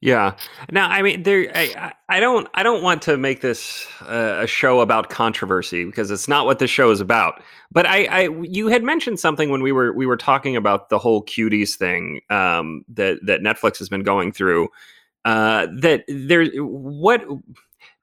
Yeah. 0.00 0.36
Now, 0.70 0.88
I 0.88 1.02
mean, 1.02 1.24
there. 1.24 1.50
I, 1.54 1.92
I 2.08 2.20
don't. 2.20 2.46
I 2.54 2.62
don't 2.62 2.84
want 2.84 3.02
to 3.02 3.16
make 3.16 3.40
this 3.40 3.84
uh, 4.02 4.38
a 4.42 4.46
show 4.46 4.80
about 4.80 5.10
controversy 5.10 5.84
because 5.84 6.12
it's 6.12 6.28
not 6.28 6.46
what 6.46 6.60
this 6.60 6.70
show 6.70 6.90
is 6.92 7.00
about. 7.00 7.42
But 7.72 7.84
I, 7.86 8.04
I, 8.04 8.28
you 8.42 8.68
had 8.68 8.84
mentioned 8.84 9.18
something 9.18 9.50
when 9.50 9.60
we 9.60 9.72
were 9.72 9.92
we 9.92 10.06
were 10.06 10.16
talking 10.16 10.54
about 10.54 10.88
the 10.88 10.98
whole 10.98 11.24
cuties 11.24 11.74
thing 11.74 12.20
um, 12.30 12.84
that 12.88 13.18
that 13.26 13.40
Netflix 13.40 13.78
has 13.78 13.88
been 13.88 14.04
going 14.04 14.30
through, 14.30 14.68
uh, 15.28 15.66
that 15.80 16.04
there 16.08 16.46
what 16.56 17.22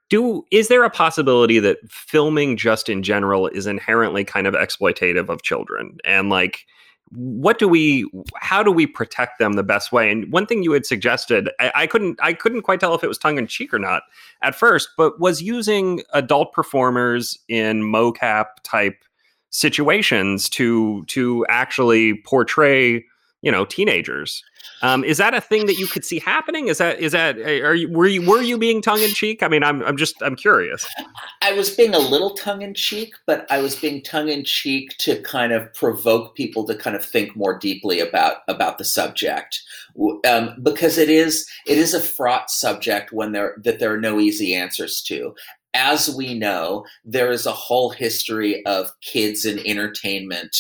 do 0.09 0.45
is 0.51 0.67
there 0.67 0.83
a 0.83 0.91
possibility 0.91 1.57
that 1.57 1.79
filming 1.89 2.55
just 2.55 2.87
in 2.87 3.01
general 3.01 3.47
is 3.47 3.65
inherently 3.65 4.23
kind 4.23 4.45
of 4.45 4.53
exploitative 4.53 5.27
of 5.27 5.41
children? 5.41 5.97
And 6.05 6.29
like 6.29 6.67
what 7.09 7.57
do 7.57 7.67
we 7.67 8.07
how 8.35 8.61
do 8.61 8.71
we 8.71 8.85
protect 8.85 9.39
them 9.39 9.53
the 9.53 9.63
best 9.63 9.91
way? 9.91 10.11
And 10.11 10.31
one 10.31 10.45
thing 10.45 10.61
you 10.61 10.71
had 10.71 10.85
suggested 10.85 11.49
I, 11.59 11.71
I, 11.73 11.87
couldn't 11.87 12.19
i 12.21 12.31
couldn't 12.31 12.61
quite 12.61 12.79
tell 12.79 12.93
if 12.93 13.03
it 13.03 13.07
was 13.07 13.17
tongue-in-cheek 13.17 13.73
or 13.73 13.79
not 13.79 14.03
at 14.43 14.53
first 14.53 14.89
but 14.95 15.19
was 15.19 15.41
using 15.41 16.03
adult 16.13 16.53
performers 16.53 17.39
in 17.47 17.81
mocap 17.81 18.45
type 18.61 19.03
situations 19.49 20.47
to 20.49 21.03
to 21.05 21.43
actually 21.49 22.21
portray 22.21 23.03
you 23.45 23.51
know 23.51 23.63
teenagers 23.63 24.43
um, 24.81 25.03
is 25.03 25.17
that 25.17 25.33
a 25.33 25.41
thing 25.41 25.65
that 25.67 25.75
you 25.75 25.87
could 25.87 26.03
see 26.03 26.19
happening? 26.19 26.67
Is 26.67 26.77
that 26.79 26.99
is 26.99 27.13
that 27.13 27.37
are 27.39 27.73
you 27.73 27.89
were 27.89 28.07
you 28.07 28.27
were 28.27 28.41
you 28.41 28.57
being 28.57 28.81
tongue 28.81 29.01
in 29.01 29.09
cheek? 29.11 29.41
I 29.41 29.47
mean, 29.47 29.63
I'm 29.63 29.81
I'm 29.83 29.97
just 29.97 30.21
I'm 30.21 30.35
curious. 30.35 30.85
I 31.41 31.53
was 31.53 31.69
being 31.69 31.93
a 31.93 31.99
little 31.99 32.35
tongue 32.35 32.61
in 32.61 32.73
cheek, 32.73 33.13
but 33.25 33.49
I 33.49 33.59
was 33.59 33.75
being 33.75 34.03
tongue 34.03 34.29
in 34.29 34.43
cheek 34.43 34.95
to 34.99 35.21
kind 35.21 35.53
of 35.53 35.73
provoke 35.73 36.35
people 36.35 36.65
to 36.65 36.75
kind 36.75 36.95
of 36.95 37.03
think 37.03 37.35
more 37.35 37.57
deeply 37.57 37.99
about 37.99 38.37
about 38.47 38.77
the 38.77 38.85
subject, 38.85 39.61
um, 40.27 40.55
because 40.61 40.97
it 40.97 41.09
is 41.09 41.47
it 41.65 41.77
is 41.77 41.93
a 41.93 42.01
fraught 42.01 42.49
subject 42.49 43.11
when 43.11 43.31
there 43.31 43.55
that 43.63 43.79
there 43.79 43.93
are 43.93 43.99
no 44.01 44.19
easy 44.19 44.53
answers 44.53 45.01
to 45.03 45.33
as 45.77 46.15
we 46.15 46.33
know, 46.33 46.85
there 47.03 47.33
is 47.33 47.45
a 47.45 47.51
whole 47.51 47.89
history 47.89 48.65
of 48.65 48.89
kids 49.01 49.43
and 49.43 49.59
entertainment, 49.67 50.55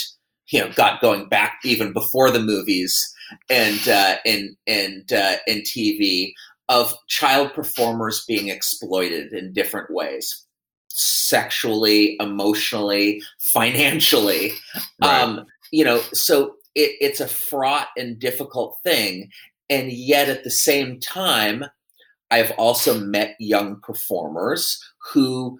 you 0.55 0.61
know, 0.61 0.71
got 0.71 1.01
going 1.01 1.27
back 1.27 1.59
even 1.65 1.91
before 1.91 2.31
the 2.31 2.39
movies 2.39 3.13
and 3.49 3.89
uh, 3.89 4.15
and 4.25 4.55
and 4.65 5.11
uh, 5.11 5.35
and 5.49 5.63
TV 5.63 6.31
of 6.69 6.95
child 7.09 7.53
performers 7.53 8.23
being 8.25 8.47
exploited 8.47 9.33
in 9.33 9.51
different 9.51 9.91
ways. 9.91 10.45
Sexually 10.87 12.15
emotionally 12.21 13.21
financially. 13.53 14.53
Right. 15.01 15.21
um, 15.21 15.45
you 15.71 15.83
know 15.83 15.99
so 16.13 16.55
it, 16.73 16.95
it's 17.01 17.19
a 17.19 17.27
fraught 17.27 17.89
and 17.97 18.17
difficult 18.17 18.79
thing. 18.81 19.29
And 19.69 19.91
yet 19.91 20.29
at 20.29 20.45
the 20.45 20.51
same 20.51 21.01
time 21.01 21.65
i've 22.31 22.51
also 22.51 22.97
met 22.97 23.35
young 23.39 23.79
performers 23.81 24.81
who 25.11 25.59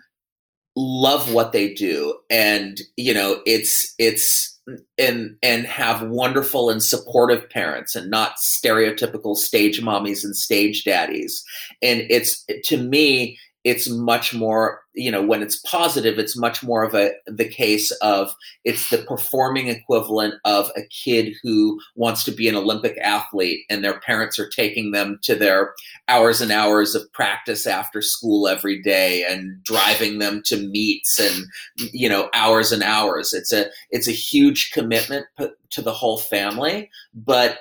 love 0.77 1.33
what 1.33 1.51
they 1.51 1.73
do. 1.73 2.17
And 2.29 2.79
you 2.95 3.13
know 3.13 3.41
it's 3.45 3.93
it's 3.99 4.54
and 4.97 5.35
and 5.43 5.65
have 5.65 6.09
wonderful 6.09 6.69
and 6.69 6.81
supportive 6.81 7.49
parents 7.49 7.95
and 7.95 8.09
not 8.09 8.35
stereotypical 8.37 9.35
stage 9.35 9.81
mommies 9.81 10.23
and 10.23 10.35
stage 10.35 10.83
daddies. 10.83 11.43
And 11.81 12.01
it's 12.09 12.45
to 12.65 12.77
me 12.77 13.37
it's 13.65 13.89
much 13.89 14.33
more 14.33 14.79
you 14.93 15.11
know 15.11 15.21
when 15.21 15.41
it's 15.41 15.57
positive 15.57 16.17
it's 16.17 16.37
much 16.37 16.63
more 16.63 16.83
of 16.83 16.93
a 16.93 17.11
the 17.27 17.47
case 17.47 17.91
of 18.01 18.33
it's 18.63 18.89
the 18.89 18.99
performing 18.99 19.67
equivalent 19.67 20.35
of 20.45 20.71
a 20.77 20.83
kid 20.83 21.33
who 21.43 21.77
wants 21.95 22.23
to 22.23 22.31
be 22.31 22.47
an 22.47 22.55
olympic 22.55 22.97
athlete 22.99 23.65
and 23.69 23.83
their 23.83 23.99
parents 23.99 24.39
are 24.39 24.47
taking 24.47 24.91
them 24.91 25.19
to 25.21 25.35
their 25.35 25.73
hours 26.07 26.39
and 26.39 26.51
hours 26.51 26.95
of 26.95 27.11
practice 27.11 27.65
after 27.65 28.01
school 28.01 28.47
every 28.47 28.81
day 28.81 29.25
and 29.27 29.61
driving 29.63 30.19
them 30.19 30.41
to 30.43 30.57
meets 30.57 31.19
and 31.19 31.45
you 31.91 32.07
know 32.07 32.29
hours 32.33 32.71
and 32.71 32.83
hours. 32.83 33.33
It's 33.33 33.51
a 33.51 33.67
it's 33.89 34.07
a 34.07 34.11
huge 34.11 34.71
commitment 34.71 35.25
to 35.71 35.81
the 35.81 35.93
whole 35.93 36.17
family 36.17 36.89
but 37.13 37.59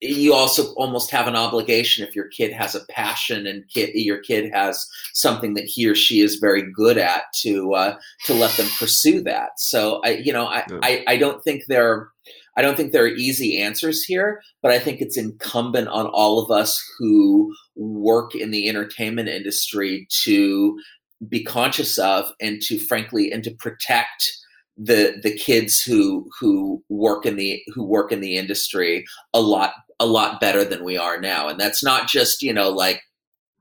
you 0.00 0.34
also 0.34 0.72
almost 0.74 1.10
have 1.10 1.26
an 1.26 1.36
obligation 1.36 2.06
if 2.06 2.14
your 2.14 2.28
kid 2.28 2.52
has 2.52 2.74
a 2.74 2.84
passion 2.90 3.46
and 3.46 3.64
kid, 3.68 3.90
your 3.94 4.18
kid 4.18 4.52
has 4.52 4.86
something 5.14 5.54
that 5.54 5.64
he 5.64 5.86
or 5.88 5.94
she 5.94 6.20
is 6.20 6.36
very 6.36 6.70
good 6.72 6.98
at 6.98 7.24
to 7.36 7.74
uh, 7.74 7.96
to 8.26 8.34
let 8.34 8.56
them 8.56 8.68
pursue 8.78 9.22
that. 9.22 9.50
So 9.58 10.00
I, 10.04 10.10
you 10.10 10.32
know, 10.32 10.46
I, 10.46 10.64
yeah. 10.70 10.78
I, 10.82 11.04
I 11.06 11.16
don't 11.16 11.42
think 11.42 11.64
there 11.68 12.10
I 12.56 12.62
don't 12.62 12.76
think 12.76 12.92
there 12.92 13.04
are 13.04 13.08
easy 13.08 13.60
answers 13.60 14.04
here, 14.04 14.40
but 14.62 14.70
I 14.70 14.78
think 14.78 15.00
it's 15.00 15.16
incumbent 15.16 15.88
on 15.88 16.06
all 16.06 16.38
of 16.38 16.50
us 16.50 16.80
who 16.98 17.54
work 17.74 18.34
in 18.34 18.50
the 18.50 18.68
entertainment 18.68 19.28
industry 19.28 20.06
to 20.24 20.78
be 21.28 21.42
conscious 21.42 21.98
of 21.98 22.30
and 22.40 22.60
to 22.62 22.78
frankly 22.78 23.32
and 23.32 23.42
to 23.44 23.50
protect 23.52 24.36
the 24.76 25.20
the 25.22 25.34
kids 25.34 25.80
who 25.80 26.28
who 26.40 26.82
work 26.88 27.24
in 27.24 27.36
the 27.36 27.62
who 27.72 27.84
work 27.84 28.10
in 28.10 28.20
the 28.20 28.36
industry 28.36 29.04
a 29.32 29.40
lot 29.40 29.74
a 30.00 30.06
lot 30.06 30.40
better 30.40 30.64
than 30.64 30.84
we 30.84 30.96
are 30.96 31.20
now. 31.20 31.48
And 31.48 31.58
that's 31.58 31.82
not 31.82 32.08
just, 32.08 32.42
you 32.42 32.52
know, 32.52 32.70
like 32.70 33.02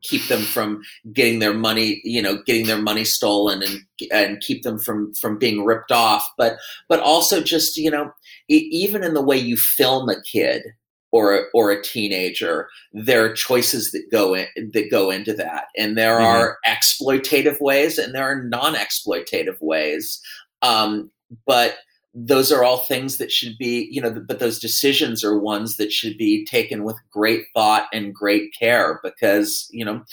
keep 0.01 0.27
them 0.27 0.41
from 0.41 0.81
getting 1.13 1.39
their 1.39 1.53
money, 1.53 2.01
you 2.03 2.21
know, 2.21 2.41
getting 2.45 2.67
their 2.67 2.81
money 2.81 3.05
stolen 3.05 3.63
and 3.63 3.79
and 4.11 4.41
keep 4.41 4.63
them 4.63 4.79
from 4.79 5.13
from 5.15 5.37
being 5.37 5.63
ripped 5.63 5.91
off, 5.91 6.27
but 6.37 6.57
but 6.89 6.99
also 6.99 7.41
just, 7.41 7.77
you 7.77 7.89
know, 7.89 8.11
even 8.49 9.03
in 9.03 9.13
the 9.13 9.21
way 9.23 9.37
you 9.37 9.55
film 9.57 10.09
a 10.09 10.21
kid 10.21 10.63
or 11.11 11.47
or 11.53 11.71
a 11.71 11.81
teenager, 11.81 12.67
there 12.91 13.23
are 13.23 13.33
choices 13.33 13.91
that 13.91 14.03
go 14.11 14.33
in 14.33 14.47
that 14.73 14.91
go 14.91 15.11
into 15.11 15.33
that, 15.33 15.65
and 15.77 15.97
there 15.97 16.17
mm-hmm. 16.17 16.25
are 16.25 16.57
exploitative 16.67 17.61
ways 17.61 17.97
and 17.97 18.13
there 18.13 18.23
are 18.23 18.43
non-exploitative 18.43 19.57
ways. 19.61 20.19
Um, 20.63 21.11
but 21.45 21.75
those 22.13 22.51
are 22.51 22.63
all 22.63 22.77
things 22.77 23.17
that 23.17 23.31
should 23.31 23.57
be, 23.57 23.87
you 23.91 24.01
know, 24.01 24.11
but 24.27 24.39
those 24.39 24.59
decisions 24.59 25.23
are 25.23 25.37
ones 25.37 25.77
that 25.77 25.91
should 25.91 26.17
be 26.17 26.45
taken 26.45 26.83
with 26.83 26.95
great 27.11 27.45
thought 27.53 27.87
and 27.91 28.13
great 28.13 28.53
care 28.57 28.99
because, 29.03 29.67
you 29.71 29.83
know, 29.83 30.03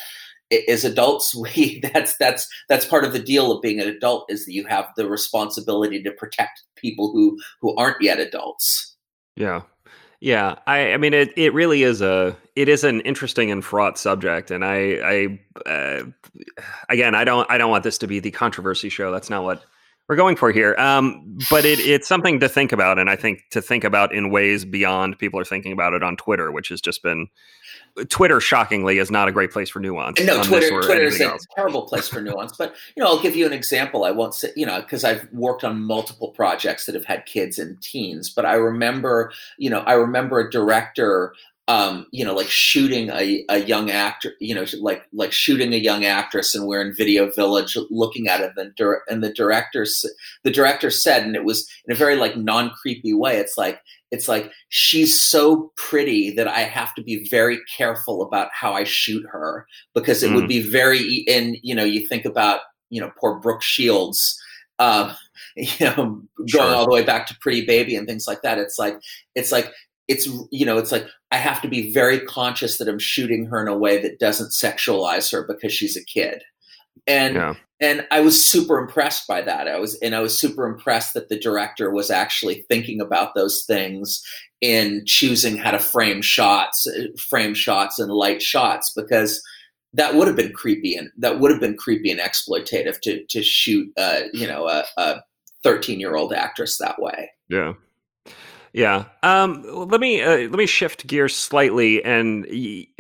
as 0.68 0.84
adults 0.84 1.34
we 1.54 1.80
that's 1.92 2.16
that's 2.16 2.48
that's 2.68 2.86
part 2.86 3.04
of 3.04 3.12
the 3.12 3.18
deal 3.18 3.52
of 3.52 3.62
being 3.62 3.80
an 3.80 3.88
adult 3.88 4.30
is 4.30 4.46
that 4.46 4.52
you 4.52 4.66
have 4.66 4.86
the 4.96 5.08
responsibility 5.08 6.02
to 6.02 6.10
protect 6.12 6.62
people 6.76 7.12
who 7.12 7.38
who 7.60 7.74
aren't 7.76 8.00
yet 8.00 8.18
adults. 8.18 8.96
Yeah. 9.36 9.62
Yeah. 10.20 10.56
I 10.66 10.92
i 10.92 10.96
mean 10.96 11.14
it 11.14 11.32
it 11.36 11.54
really 11.54 11.82
is 11.82 12.02
a 12.02 12.36
it 12.56 12.68
is 12.68 12.82
an 12.82 13.00
interesting 13.02 13.50
and 13.50 13.64
fraught 13.64 13.98
subject. 13.98 14.50
And 14.50 14.64
i 14.64 14.78
i 15.04 15.40
uh, 15.70 16.04
again 16.88 17.14
i 17.14 17.24
don't 17.24 17.50
i 17.50 17.58
don't 17.58 17.70
want 17.70 17.84
this 17.84 17.98
to 17.98 18.06
be 18.06 18.20
the 18.20 18.30
controversy 18.30 18.88
show. 18.88 19.12
That's 19.12 19.30
not 19.30 19.44
what 19.44 19.64
we're 20.10 20.16
going 20.16 20.34
for 20.34 20.50
here. 20.50 20.74
Um, 20.76 21.38
but 21.50 21.64
it, 21.64 21.78
it's 21.78 22.08
something 22.08 22.40
to 22.40 22.48
think 22.48 22.72
about, 22.72 22.98
and 22.98 23.08
I 23.08 23.14
think 23.14 23.44
to 23.50 23.62
think 23.62 23.84
about 23.84 24.12
in 24.12 24.30
ways 24.30 24.64
beyond 24.64 25.16
people 25.20 25.38
are 25.38 25.44
thinking 25.44 25.70
about 25.70 25.92
it 25.92 26.02
on 26.02 26.16
Twitter, 26.16 26.50
which 26.50 26.68
has 26.70 26.80
just 26.80 27.04
been 27.04 27.28
Twitter. 28.08 28.40
Shockingly, 28.40 28.98
is 28.98 29.12
not 29.12 29.28
a 29.28 29.32
great 29.32 29.52
place 29.52 29.70
for 29.70 29.78
nuance. 29.78 30.20
No, 30.20 30.42
Twitter, 30.42 30.80
Twitter 30.80 31.04
is 31.04 31.20
a 31.20 31.38
terrible 31.54 31.82
place 31.82 32.08
for 32.08 32.20
nuance. 32.20 32.56
But 32.56 32.74
you 32.96 33.04
know, 33.04 33.08
I'll 33.08 33.22
give 33.22 33.36
you 33.36 33.46
an 33.46 33.52
example. 33.52 34.02
I 34.02 34.10
won't 34.10 34.34
say 34.34 34.50
you 34.56 34.66
know 34.66 34.80
because 34.80 35.04
I've 35.04 35.28
worked 35.32 35.62
on 35.62 35.80
multiple 35.80 36.30
projects 36.32 36.86
that 36.86 36.96
have 36.96 37.04
had 37.04 37.24
kids 37.24 37.60
and 37.60 37.80
teens. 37.80 38.30
But 38.30 38.44
I 38.44 38.54
remember, 38.54 39.32
you 39.58 39.70
know, 39.70 39.78
I 39.82 39.92
remember 39.92 40.40
a 40.40 40.50
director 40.50 41.34
um, 41.70 42.06
you 42.11 42.24
know, 42.24 42.35
like 42.35 42.48
shooting 42.48 43.11
a, 43.11 43.44
a 43.48 43.59
young 43.59 43.92
actor, 43.92 44.33
you 44.40 44.56
know, 44.56 44.64
like 44.80 45.04
like 45.12 45.30
shooting 45.30 45.72
a 45.72 45.76
young 45.76 46.04
actress, 46.04 46.52
and 46.52 46.66
we're 46.66 46.80
in 46.80 46.92
Video 46.92 47.30
Village 47.30 47.78
looking 47.90 48.26
at 48.26 48.40
it. 48.40 48.50
And, 48.56 48.72
the, 48.76 48.96
and 49.09 49.22
the 49.22 49.33
director, 49.33 49.87
the 50.42 50.50
director 50.50 50.90
said, 50.90 51.22
and 51.22 51.37
it 51.37 51.44
was 51.44 51.70
in 51.87 51.92
a 51.92 51.96
very 51.96 52.16
like 52.16 52.37
non 52.37 52.70
creepy 52.70 53.14
way. 53.14 53.37
It's 53.37 53.56
like 53.56 53.80
it's 54.11 54.26
like 54.26 54.50
she's 54.70 55.16
so 55.16 55.70
pretty 55.76 56.33
that 56.33 56.48
I 56.48 56.62
have 56.62 56.92
to 56.96 57.04
be 57.04 57.28
very 57.28 57.61
careful 57.76 58.22
about 58.22 58.48
how 58.52 58.72
I 58.72 58.83
shoot 58.83 59.24
her 59.30 59.64
because 59.94 60.24
it 60.24 60.30
mm. 60.30 60.35
would 60.35 60.48
be 60.48 60.68
very. 60.68 61.24
And 61.28 61.56
you 61.62 61.76
know, 61.76 61.85
you 61.85 62.04
think 62.09 62.24
about 62.24 62.62
you 62.88 63.00
know 63.00 63.12
poor 63.16 63.38
Brooke 63.38 63.62
Shields. 63.62 64.37
Um, 64.80 65.14
you 65.56 65.87
know, 65.87 65.94
going 65.94 66.48
sure. 66.48 66.62
all 66.62 66.87
the 66.87 66.92
way 66.92 67.04
back 67.04 67.26
to 67.28 67.37
Pretty 67.40 67.64
Baby 67.64 67.94
and 67.94 68.09
things 68.09 68.26
like 68.26 68.42
that. 68.42 68.59
It's 68.59 68.78
like 68.78 68.98
it's 69.37 69.52
like 69.52 69.72
it's 70.10 70.28
you 70.50 70.66
know 70.66 70.76
it's 70.76 70.90
like 70.90 71.06
i 71.30 71.36
have 71.36 71.62
to 71.62 71.68
be 71.68 71.94
very 71.94 72.18
conscious 72.18 72.78
that 72.78 72.88
i'm 72.88 72.98
shooting 72.98 73.46
her 73.46 73.62
in 73.62 73.68
a 73.68 73.78
way 73.78 74.02
that 74.02 74.18
doesn't 74.18 74.50
sexualize 74.50 75.30
her 75.32 75.46
because 75.46 75.72
she's 75.72 75.96
a 75.96 76.04
kid. 76.04 76.42
And 77.06 77.36
yeah. 77.36 77.54
and 77.80 78.06
i 78.10 78.20
was 78.20 78.44
super 78.44 78.76
impressed 78.78 79.28
by 79.28 79.40
that. 79.42 79.68
I 79.68 79.78
was 79.78 79.96
and 80.02 80.14
i 80.14 80.20
was 80.20 80.38
super 80.38 80.66
impressed 80.66 81.14
that 81.14 81.28
the 81.28 81.38
director 81.38 81.90
was 81.90 82.10
actually 82.10 82.66
thinking 82.68 83.00
about 83.00 83.34
those 83.34 83.64
things 83.66 84.20
in 84.60 85.02
choosing 85.06 85.56
how 85.56 85.70
to 85.70 85.78
frame 85.78 86.22
shots 86.22 86.86
frame 87.16 87.54
shots 87.54 87.98
and 87.98 88.10
light 88.10 88.42
shots 88.42 88.92
because 88.94 89.42
that 89.92 90.14
would 90.14 90.26
have 90.26 90.36
been 90.36 90.52
creepy 90.52 90.94
and 90.96 91.10
that 91.16 91.38
would 91.40 91.50
have 91.50 91.60
been 91.60 91.76
creepy 91.76 92.10
and 92.10 92.20
exploitative 92.20 93.00
to 93.00 93.24
to 93.26 93.42
shoot 93.42 93.90
uh 93.96 94.22
you 94.32 94.46
know 94.46 94.66
a, 94.66 94.84
a 94.98 95.22
13 95.62 96.00
year 96.00 96.16
old 96.16 96.32
actress 96.32 96.78
that 96.78 97.00
way. 97.00 97.30
Yeah 97.48 97.74
yeah. 98.72 99.06
Um, 99.22 99.64
let 99.68 100.00
me 100.00 100.22
uh, 100.22 100.37
let 100.37 100.52
me 100.52 100.66
shift 100.66 101.06
gears 101.06 101.35
slightly, 101.35 102.04
and 102.04 102.46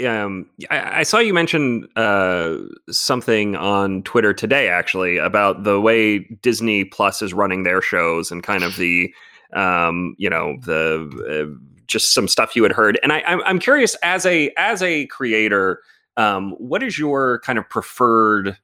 um, 0.04 0.46
I, 0.68 1.00
I, 1.00 1.02
saw 1.04 1.18
you 1.18 1.32
mention 1.32 1.86
uh, 1.94 2.56
something 2.90 3.54
on 3.54 4.02
Twitter 4.02 4.34
today, 4.34 4.68
actually, 4.68 5.18
about 5.18 5.62
the 5.62 5.80
way 5.80 6.20
Disney 6.42 6.84
Plus 6.84 7.22
is 7.22 7.32
running 7.32 7.62
their 7.62 7.80
shows 7.80 8.32
and 8.32 8.42
kind 8.42 8.64
of 8.64 8.76
the, 8.76 9.14
um, 9.52 10.16
you 10.18 10.28
know, 10.28 10.56
the 10.64 11.08
uh, 11.28 11.56
just 11.86 12.14
some 12.14 12.26
stuff 12.26 12.56
you 12.56 12.64
had 12.64 12.72
heard. 12.72 12.98
And 13.04 13.12
I, 13.12 13.20
I'm 13.20 13.60
curious, 13.60 13.94
as 14.02 14.26
a 14.26 14.52
as 14.56 14.82
a 14.82 15.06
creator, 15.06 15.82
um, 16.16 16.52
what 16.58 16.82
is 16.82 16.98
your 16.98 17.40
kind 17.40 17.60
of 17.60 17.68
preferred 17.68 18.58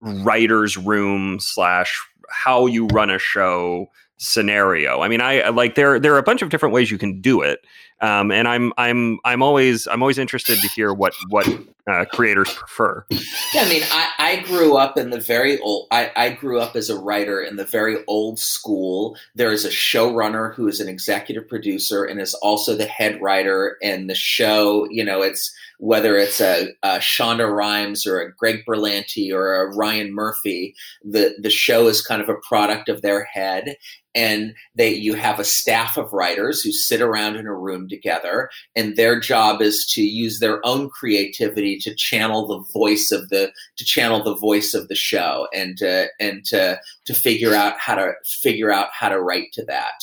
writers' 0.00 0.76
room 0.76 1.38
slash 1.38 2.00
how 2.28 2.66
you 2.66 2.86
run 2.88 3.10
a 3.10 3.20
show? 3.20 3.86
Scenario. 4.20 5.00
I 5.00 5.08
mean, 5.08 5.22
I 5.22 5.48
like 5.48 5.74
there 5.74 5.98
there 5.98 6.14
are 6.14 6.18
a 6.18 6.22
bunch 6.22 6.42
of 6.42 6.50
different 6.50 6.74
ways 6.74 6.90
you 6.90 6.98
can 6.98 7.20
do 7.20 7.40
it, 7.40 7.64
um, 8.00 8.30
and 8.30 8.48
I'm 8.48 8.72
I'm 8.78 9.18
I'm 9.24 9.42
always 9.42 9.86
I'm 9.86 10.02
always 10.02 10.18
interested 10.18 10.58
to 10.60 10.68
hear 10.68 10.92
what 10.92 11.14
what 11.28 11.46
uh, 11.90 12.04
creators 12.06 12.52
prefer. 12.52 13.04
Yeah, 13.52 13.62
I 13.62 13.68
mean, 13.68 13.82
I, 13.90 14.10
I 14.18 14.36
grew 14.40 14.76
up 14.76 14.96
in 14.96 15.10
the 15.10 15.20
very 15.20 15.58
old. 15.60 15.88
I, 15.90 16.10
I 16.16 16.30
grew 16.30 16.60
up 16.60 16.76
as 16.76 16.88
a 16.88 16.98
writer 16.98 17.40
in 17.40 17.56
the 17.56 17.64
very 17.64 18.04
old 18.06 18.38
school. 18.38 19.16
There 19.34 19.52
is 19.52 19.64
a 19.64 19.70
showrunner 19.70 20.54
who 20.54 20.68
is 20.68 20.80
an 20.80 20.88
executive 20.88 21.48
producer 21.48 22.04
and 22.04 22.20
is 22.20 22.34
also 22.34 22.76
the 22.76 22.86
head 22.86 23.20
writer 23.20 23.76
in 23.80 24.06
the 24.06 24.14
show. 24.14 24.86
You 24.90 25.04
know, 25.04 25.22
it's 25.22 25.52
whether 25.78 26.16
it's 26.16 26.40
a, 26.40 26.68
a 26.82 26.98
Shonda 26.98 27.50
Rhimes 27.50 28.06
or 28.06 28.20
a 28.20 28.32
Greg 28.32 28.64
Berlanti 28.66 29.32
or 29.32 29.54
a 29.54 29.74
Ryan 29.74 30.14
Murphy. 30.14 30.74
The 31.04 31.34
the 31.40 31.50
show 31.50 31.88
is 31.88 32.06
kind 32.06 32.22
of 32.22 32.28
a 32.28 32.40
product 32.46 32.88
of 32.88 33.02
their 33.02 33.24
head, 33.24 33.76
and 34.14 34.54
they 34.74 34.90
you 34.90 35.14
have 35.14 35.40
a 35.40 35.44
staff 35.44 35.96
of 35.96 36.12
writers 36.12 36.62
who 36.62 36.72
sit 36.72 37.00
around 37.00 37.36
in 37.36 37.46
a 37.46 37.54
room 37.54 37.88
together 37.90 38.48
and 38.76 38.96
their 38.96 39.20
job 39.20 39.60
is 39.60 39.86
to 39.92 40.02
use 40.02 40.38
their 40.38 40.64
own 40.64 40.88
creativity 40.88 41.78
to 41.78 41.94
channel 41.94 42.46
the 42.46 42.72
voice 42.72 43.10
of 43.10 43.28
the 43.28 43.52
to 43.76 43.84
channel 43.84 44.22
the 44.22 44.36
voice 44.36 44.72
of 44.74 44.88
the 44.88 44.94
show 44.94 45.46
and 45.52 45.76
to 45.78 46.06
and 46.18 46.44
to 46.46 46.80
to 47.04 47.14
figure 47.14 47.54
out 47.54 47.78
how 47.78 47.94
to 47.94 48.12
figure 48.24 48.72
out 48.72 48.88
how 48.92 49.08
to 49.08 49.20
write 49.20 49.52
to 49.52 49.64
that. 49.64 50.00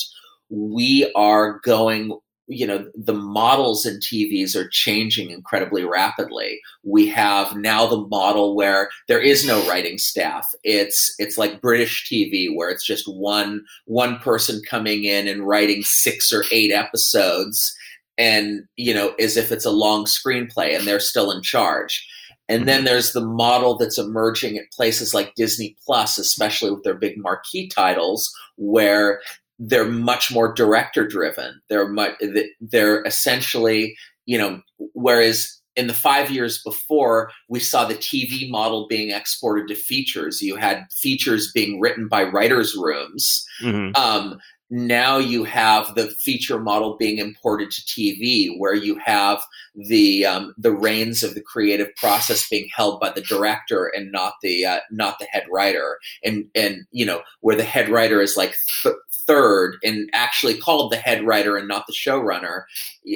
We 0.50 1.10
are 1.14 1.60
going 1.64 2.18
you 2.48 2.66
know 2.66 2.90
the 2.94 3.14
models 3.14 3.84
in 3.84 3.98
TVs 3.98 4.56
are 4.56 4.68
changing 4.68 5.30
incredibly 5.30 5.84
rapidly. 5.84 6.60
We 6.82 7.06
have 7.08 7.56
now 7.56 7.86
the 7.86 8.06
model 8.08 8.56
where 8.56 8.88
there 9.06 9.20
is 9.20 9.46
no 9.46 9.66
writing 9.68 9.98
staff. 9.98 10.48
It's 10.64 11.14
it's 11.18 11.38
like 11.38 11.60
British 11.60 12.08
TV 12.10 12.48
where 12.54 12.70
it's 12.70 12.84
just 12.84 13.06
one 13.06 13.64
one 13.84 14.18
person 14.18 14.62
coming 14.68 15.04
in 15.04 15.28
and 15.28 15.46
writing 15.46 15.82
six 15.82 16.32
or 16.32 16.44
eight 16.50 16.72
episodes 16.72 17.74
and 18.16 18.62
you 18.76 18.94
know 18.94 19.14
as 19.20 19.36
if 19.36 19.52
it's 19.52 19.66
a 19.66 19.70
long 19.70 20.04
screenplay 20.04 20.76
and 20.76 20.86
they're 20.86 21.00
still 21.00 21.30
in 21.30 21.42
charge. 21.42 22.06
And 22.50 22.66
then 22.66 22.78
mm-hmm. 22.78 22.86
there's 22.86 23.12
the 23.12 23.24
model 23.24 23.76
that's 23.76 23.98
emerging 23.98 24.56
at 24.56 24.72
places 24.72 25.12
like 25.12 25.34
Disney 25.34 25.76
Plus, 25.84 26.16
especially 26.16 26.70
with 26.70 26.82
their 26.82 26.94
big 26.94 27.18
marquee 27.18 27.68
titles, 27.68 28.32
where 28.56 29.20
they're 29.58 29.88
much 29.88 30.32
more 30.32 30.52
director 30.52 31.06
driven. 31.06 31.60
They're 31.68 31.88
much, 31.88 32.14
they're 32.60 33.02
essentially, 33.04 33.96
you 34.26 34.38
know, 34.38 34.60
whereas 34.94 35.58
in 35.76 35.86
the 35.86 35.94
five 35.94 36.30
years 36.30 36.60
before, 36.62 37.30
we 37.48 37.60
saw 37.60 37.84
the 37.84 37.94
TV 37.94 38.50
model 38.50 38.88
being 38.88 39.10
exported 39.10 39.68
to 39.68 39.74
features. 39.76 40.42
You 40.42 40.56
had 40.56 40.84
features 40.92 41.52
being 41.52 41.80
written 41.80 42.08
by 42.08 42.24
writers' 42.24 42.76
rooms. 42.76 43.44
Mm-hmm. 43.62 43.94
Um, 43.94 44.40
now 44.70 45.16
you 45.16 45.44
have 45.44 45.94
the 45.94 46.08
feature 46.08 46.58
model 46.58 46.96
being 46.98 47.18
imported 47.18 47.70
to 47.70 47.80
TV, 47.82 48.50
where 48.58 48.74
you 48.74 48.98
have 48.98 49.40
the 49.74 50.26
um, 50.26 50.54
the 50.58 50.72
reins 50.72 51.22
of 51.22 51.34
the 51.34 51.40
creative 51.40 51.94
process 51.96 52.46
being 52.48 52.68
held 52.74 53.00
by 53.00 53.10
the 53.10 53.22
director 53.22 53.90
and 53.96 54.12
not 54.12 54.34
the 54.42 54.66
uh, 54.66 54.80
not 54.90 55.18
the 55.18 55.26
head 55.26 55.44
writer, 55.50 55.98
and 56.22 56.44
and 56.54 56.84
you 56.90 57.06
know 57.06 57.22
where 57.40 57.56
the 57.56 57.64
head 57.64 57.88
writer 57.88 58.20
is 58.20 58.36
like 58.36 58.54
th- 58.82 58.94
third 59.28 59.76
and 59.84 60.10
actually 60.12 60.58
called 60.58 60.90
the 60.90 60.96
head 60.96 61.24
writer 61.24 61.56
and 61.56 61.68
not 61.68 61.86
the 61.86 61.92
showrunner, 61.92 62.62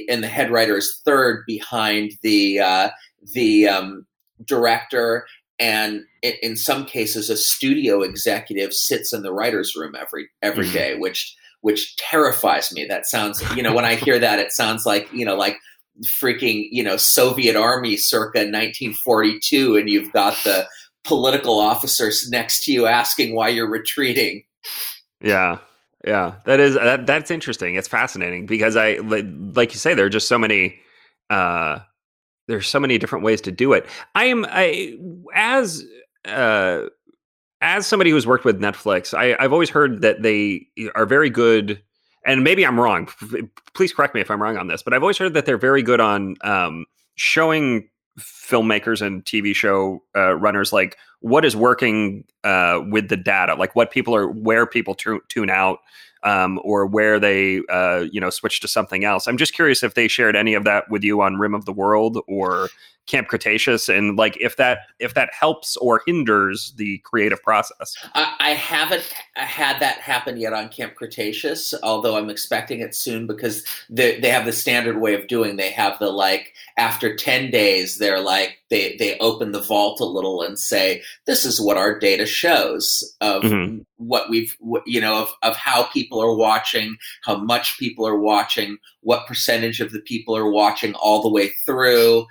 and 0.08 0.22
the 0.22 0.28
head 0.28 0.52
writer 0.52 0.76
is 0.76 1.00
third 1.04 1.42
behind 1.46 2.12
the 2.22 2.60
uh, 2.60 2.90
the 3.34 3.66
um, 3.66 4.06
director 4.44 5.26
and 5.58 6.04
in 6.22 6.56
some 6.56 6.84
cases 6.84 7.28
a 7.28 7.36
studio 7.36 8.02
executive 8.02 8.72
sits 8.72 9.12
in 9.12 9.22
the 9.22 9.32
writers 9.32 9.74
room 9.76 9.94
every 9.98 10.28
every 10.40 10.64
mm-hmm. 10.64 10.74
day 10.74 10.94
which 10.96 11.36
which 11.62 11.96
terrifies 11.96 12.72
me. 12.72 12.84
That 12.84 13.06
sounds, 13.06 13.42
you 13.56 13.62
know, 13.62 13.72
when 13.72 13.84
I 13.84 13.94
hear 13.94 14.18
that, 14.18 14.38
it 14.38 14.52
sounds 14.52 14.84
like, 14.84 15.10
you 15.12 15.24
know, 15.24 15.36
like 15.36 15.56
freaking, 16.04 16.68
you 16.70 16.82
know, 16.82 16.96
Soviet 16.96 17.56
army 17.56 17.96
circa 17.96 18.40
1942, 18.40 19.76
and 19.76 19.88
you've 19.88 20.12
got 20.12 20.36
the 20.44 20.68
political 21.04 21.58
officers 21.58 22.28
next 22.30 22.64
to 22.64 22.72
you 22.72 22.86
asking 22.86 23.34
why 23.34 23.48
you're 23.48 23.70
retreating. 23.70 24.44
Yeah. 25.20 25.58
Yeah, 26.06 26.34
that 26.46 26.58
is 26.60 26.74
that, 26.74 27.06
that's 27.06 27.30
interesting. 27.30 27.76
It's 27.76 27.88
fascinating 27.88 28.46
because 28.46 28.76
I 28.76 28.96
like 28.96 29.72
you 29.72 29.78
say 29.78 29.94
there 29.94 30.06
are 30.06 30.10
just 30.10 30.28
so 30.28 30.38
many 30.38 30.80
uh 31.30 31.78
there's 32.48 32.68
so 32.68 32.80
many 32.80 32.98
different 32.98 33.24
ways 33.24 33.40
to 33.42 33.52
do 33.52 33.72
it. 33.72 33.86
I 34.14 34.24
am 34.24 34.44
I 34.48 34.98
as 35.34 35.84
uh 36.26 36.86
as 37.60 37.86
somebody 37.86 38.10
who's 38.10 38.26
worked 38.26 38.44
with 38.44 38.60
Netflix, 38.60 39.16
I, 39.16 39.36
I've 39.38 39.52
always 39.52 39.70
heard 39.70 40.02
that 40.02 40.22
they 40.22 40.66
are 40.96 41.06
very 41.06 41.30
good 41.30 41.80
and 42.26 42.42
maybe 42.42 42.66
I'm 42.66 42.78
wrong. 42.78 43.08
Please 43.74 43.92
correct 43.92 44.14
me 44.14 44.20
if 44.20 44.30
I'm 44.30 44.42
wrong 44.42 44.56
on 44.56 44.66
this, 44.66 44.82
but 44.82 44.92
I've 44.94 45.02
always 45.02 45.18
heard 45.18 45.34
that 45.34 45.46
they're 45.46 45.58
very 45.58 45.82
good 45.82 46.00
on 46.00 46.36
um, 46.42 46.84
showing 47.14 47.88
filmmakers 48.18 49.00
and 49.00 49.24
TV 49.24 49.54
show 49.54 50.02
uh, 50.16 50.34
runners 50.34 50.72
like 50.72 50.96
what 51.20 51.44
is 51.44 51.56
working 51.56 52.24
uh, 52.44 52.80
with 52.88 53.08
the 53.08 53.16
data, 53.16 53.54
like 53.54 53.74
what 53.76 53.90
people 53.90 54.14
are, 54.14 54.28
where 54.28 54.66
people 54.66 54.94
tu- 54.94 55.22
tune 55.28 55.50
out, 55.50 55.78
um, 56.24 56.60
or 56.62 56.86
where 56.86 57.18
they, 57.18 57.60
uh, 57.70 58.04
you 58.10 58.20
know, 58.20 58.30
switch 58.30 58.60
to 58.60 58.68
something 58.68 59.04
else. 59.04 59.26
I'm 59.26 59.36
just 59.36 59.54
curious 59.54 59.82
if 59.82 59.94
they 59.94 60.08
shared 60.08 60.36
any 60.36 60.54
of 60.54 60.64
that 60.64 60.90
with 60.90 61.02
you 61.02 61.20
on 61.20 61.36
Rim 61.36 61.54
of 61.54 61.64
the 61.64 61.72
World 61.72 62.18
or 62.28 62.68
Camp 63.06 63.28
Cretaceous, 63.28 63.88
and 63.88 64.16
like 64.16 64.36
if 64.40 64.56
that 64.56 64.80
if 64.98 65.14
that 65.14 65.30
helps 65.32 65.76
or 65.78 66.02
hinders 66.06 66.72
the 66.76 66.98
creative 66.98 67.42
process. 67.42 67.94
I, 68.14 68.34
I 68.38 68.50
haven't 68.50 69.12
had 69.34 69.80
that 69.80 69.98
happen 69.98 70.36
yet 70.36 70.52
on 70.52 70.68
Camp 70.68 70.94
Cretaceous, 70.94 71.72
although 71.82 72.16
I'm 72.16 72.28
expecting 72.28 72.80
it 72.80 72.94
soon 72.94 73.26
because 73.26 73.64
they 73.88 74.20
they 74.20 74.28
have 74.28 74.44
the 74.44 74.52
standard 74.52 75.00
way 75.00 75.14
of 75.14 75.26
doing. 75.26 75.56
They 75.56 75.70
have 75.70 75.98
the 75.98 76.10
like 76.10 76.52
after 76.76 77.16
ten 77.16 77.50
days, 77.50 77.96
they're 77.96 78.20
like 78.20 78.58
they 78.68 78.94
they 78.98 79.18
open 79.20 79.52
the 79.52 79.62
vault 79.62 80.00
a 80.00 80.04
little 80.04 80.42
and 80.42 80.58
say 80.58 81.02
this 81.26 81.46
is 81.46 81.60
what 81.60 81.78
our 81.78 81.98
data 81.98 82.26
shows 82.26 83.16
of 83.22 83.42
mm-hmm. 83.42 83.78
what 83.96 84.28
we've 84.28 84.54
you 84.84 85.00
know 85.00 85.22
of 85.22 85.30
of 85.42 85.56
how 85.56 85.84
people 85.84 86.22
are 86.22 86.36
watching, 86.36 86.96
how 87.22 87.36
much 87.36 87.78
people 87.78 88.06
are 88.06 88.18
watching, 88.18 88.76
what 89.00 89.26
percentage 89.26 89.80
of 89.80 89.92
the 89.92 90.00
people 90.00 90.36
are 90.36 90.50
watching 90.50 90.94
all 90.94 91.22
the 91.22 91.30
way 91.30 91.48
through 91.64 92.26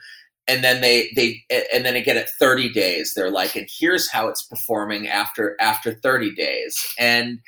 and 0.52 0.64
then 0.64 0.82
they 0.82 1.10
they 1.16 1.42
and 1.74 1.86
then 1.86 1.96
again 1.96 2.18
at 2.18 2.30
30 2.30 2.70
days 2.74 3.14
they're 3.16 3.32
like 3.32 3.56
and 3.56 3.68
here's 3.80 4.12
how 4.12 4.28
it's 4.28 4.44
performing 4.44 5.08
after 5.08 5.56
after 5.62 5.94
30 5.94 6.36
days. 6.36 6.78
And 7.00 7.40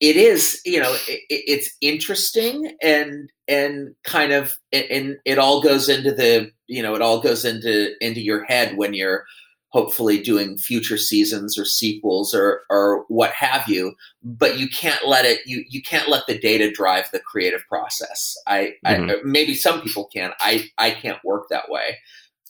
it 0.00 0.16
is 0.16 0.60
you 0.64 0.80
know 0.80 0.92
it, 1.06 1.22
it's 1.28 1.70
interesting 1.80 2.72
and 2.82 3.30
and 3.46 3.94
kind 4.04 4.32
of 4.32 4.56
and 4.72 5.16
it 5.24 5.38
all 5.38 5.62
goes 5.62 5.88
into 5.88 6.12
the 6.12 6.50
you 6.66 6.82
know 6.82 6.94
it 6.94 7.02
all 7.02 7.20
goes 7.20 7.44
into 7.44 7.92
into 8.00 8.20
your 8.20 8.44
head 8.44 8.76
when 8.76 8.92
you're 8.94 9.24
hopefully 9.70 10.20
doing 10.20 10.56
future 10.56 10.96
seasons 10.96 11.58
or 11.58 11.64
sequels 11.64 12.34
or 12.34 12.62
or 12.70 13.04
what 13.08 13.32
have 13.32 13.68
you 13.68 13.94
but 14.22 14.58
you 14.58 14.68
can't 14.68 15.06
let 15.06 15.24
it 15.24 15.40
you 15.46 15.64
you 15.68 15.82
can't 15.82 16.08
let 16.08 16.26
the 16.26 16.38
data 16.38 16.70
drive 16.70 17.04
the 17.12 17.20
creative 17.20 17.62
process. 17.68 18.36
I, 18.46 18.74
mm-hmm. 18.86 19.10
I 19.10 19.16
maybe 19.24 19.54
some 19.54 19.80
people 19.80 20.08
can. 20.12 20.32
I 20.40 20.68
i 20.78 20.90
can't 20.90 21.22
work 21.24 21.48
that 21.50 21.68
way 21.68 21.98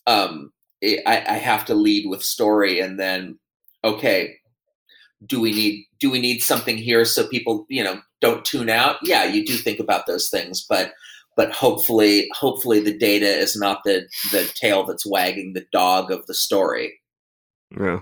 um, 0.09 0.53
it, 0.81 1.03
I, 1.07 1.35
I 1.35 1.39
have 1.39 1.65
to 1.67 1.75
lead 1.75 2.09
with 2.09 2.23
story, 2.23 2.81
and 2.81 2.99
then 2.99 3.39
okay, 3.85 4.37
do 5.25 5.41
we 5.41 5.53
need 5.53 5.87
do 6.01 6.11
we 6.11 6.21
need 6.21 6.41
something 6.41 6.77
here 6.77 7.05
so 7.05 7.29
people 7.29 7.67
you 7.69 7.85
know 7.85 8.01
don't 8.21 8.45
tune 8.45 8.71
out? 8.71 8.97
Yeah, 9.03 9.25
you 9.25 9.45
do 9.45 9.55
think 9.55 9.79
about 9.79 10.07
those 10.07 10.29
things, 10.31 10.65
but 10.69 10.93
but 11.37 11.53
hopefully 11.53 12.29
hopefully 12.33 12.81
the 12.81 12.97
data 12.97 13.27
is 13.29 13.55
not 13.55 13.83
the 13.85 14.09
the 14.33 14.51
tail 14.55 14.85
that's 14.85 15.07
wagging 15.07 15.53
the 15.53 15.67
dog 15.73 16.11
of 16.11 16.27
the 16.27 16.35
story. 16.35 16.99
Yeah. 17.79 18.01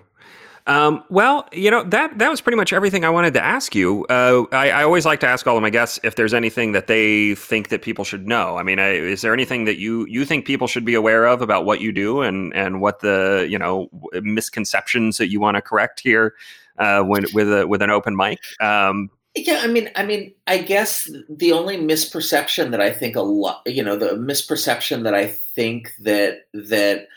Um, 0.66 1.04
well, 1.08 1.48
you 1.52 1.70
know 1.70 1.84
that 1.84 2.18
that 2.18 2.28
was 2.28 2.40
pretty 2.40 2.56
much 2.56 2.72
everything 2.72 3.04
I 3.04 3.10
wanted 3.10 3.34
to 3.34 3.44
ask 3.44 3.74
you. 3.74 4.04
Uh, 4.06 4.44
I, 4.50 4.70
I, 4.70 4.82
always 4.82 5.06
like 5.06 5.20
to 5.20 5.28
ask 5.28 5.46
all 5.46 5.56
of 5.56 5.62
my 5.62 5.70
guests 5.70 6.00
if 6.02 6.16
there's 6.16 6.34
anything 6.34 6.72
that 6.72 6.88
they 6.88 7.36
think 7.36 7.68
that 7.68 7.82
people 7.82 8.04
should 8.04 8.26
know. 8.26 8.56
I 8.56 8.64
mean, 8.64 8.80
I, 8.80 8.90
is 8.90 9.22
there 9.22 9.32
anything 9.32 9.64
that 9.66 9.78
you 9.78 10.06
you 10.06 10.24
think 10.24 10.44
people 10.44 10.66
should 10.66 10.84
be 10.84 10.94
aware 10.94 11.24
of 11.26 11.40
about 11.40 11.66
what 11.66 11.80
you 11.80 11.92
do 11.92 12.20
and 12.20 12.52
and 12.54 12.80
what 12.80 12.98
the 12.98 13.46
you 13.48 13.58
know 13.58 13.88
misconceptions 14.22 15.18
that 15.18 15.30
you 15.30 15.38
want 15.38 15.54
to 15.54 15.62
correct 15.62 16.00
here 16.00 16.34
uh, 16.78 17.02
when, 17.02 17.26
with 17.32 17.52
a, 17.52 17.66
with 17.66 17.80
an 17.80 17.90
open 17.90 18.16
mic? 18.16 18.40
Um, 18.60 19.10
yeah, 19.36 19.60
I 19.62 19.66
mean, 19.66 19.90
I 19.94 20.04
mean, 20.04 20.34
I 20.46 20.58
guess 20.58 21.10
the 21.28 21.52
only 21.52 21.76
misperception 21.76 22.70
that 22.70 22.80
I 22.80 22.90
think 22.90 23.16
a 23.16 23.20
lot, 23.20 23.62
you 23.66 23.82
know, 23.82 23.96
the 23.96 24.12
misperception 24.12 25.02
that 25.04 25.14
I 25.14 25.28
think 25.28 25.92
that 26.00 26.46
that 26.54 27.08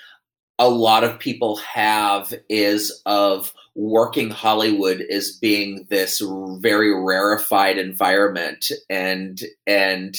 a 0.59 0.69
lot 0.69 1.05
of 1.05 1.17
people 1.17 1.55
have 1.57 2.33
is 2.49 3.01
of 3.05 3.53
working 3.75 4.29
Hollywood 4.29 5.01
as 5.01 5.31
being 5.31 5.87
this 5.89 6.21
very 6.59 6.93
rarefied 6.93 7.77
environment 7.77 8.69
and 8.89 9.39
and 9.65 10.17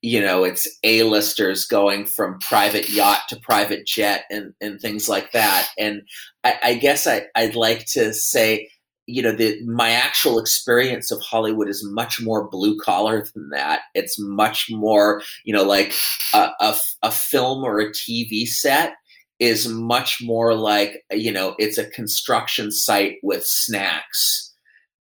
you 0.00 0.20
know 0.20 0.44
it's 0.44 0.66
A-listers 0.82 1.66
going 1.66 2.06
from 2.06 2.38
private 2.38 2.88
yacht 2.88 3.20
to 3.28 3.36
private 3.36 3.86
jet 3.86 4.24
and, 4.30 4.54
and 4.62 4.80
things 4.80 5.10
like 5.10 5.32
that. 5.32 5.68
And 5.78 6.02
I, 6.42 6.58
I 6.62 6.74
guess 6.74 7.06
I, 7.06 7.26
I'd 7.34 7.54
like 7.54 7.84
to 7.92 8.14
say 8.14 8.70
you 9.06 9.20
know 9.20 9.32
the 9.32 9.62
my 9.66 9.90
actual 9.90 10.38
experience 10.38 11.10
of 11.10 11.20
hollywood 11.20 11.68
is 11.68 11.84
much 11.84 12.20
more 12.20 12.48
blue 12.48 12.78
collar 12.78 13.26
than 13.34 13.50
that 13.50 13.80
it's 13.94 14.16
much 14.16 14.68
more 14.70 15.20
you 15.44 15.52
know 15.52 15.64
like 15.64 15.92
a, 16.32 16.50
a, 16.60 16.76
a, 17.02 17.10
film 17.10 17.64
or 17.64 17.80
a 17.80 17.90
tv 17.90 18.46
set 18.46 18.94
is 19.42 19.66
much 19.66 20.22
more 20.22 20.54
like 20.54 21.02
you 21.10 21.32
know 21.32 21.56
it's 21.58 21.76
a 21.76 21.90
construction 21.90 22.70
site 22.70 23.16
with 23.24 23.44
snacks. 23.44 24.54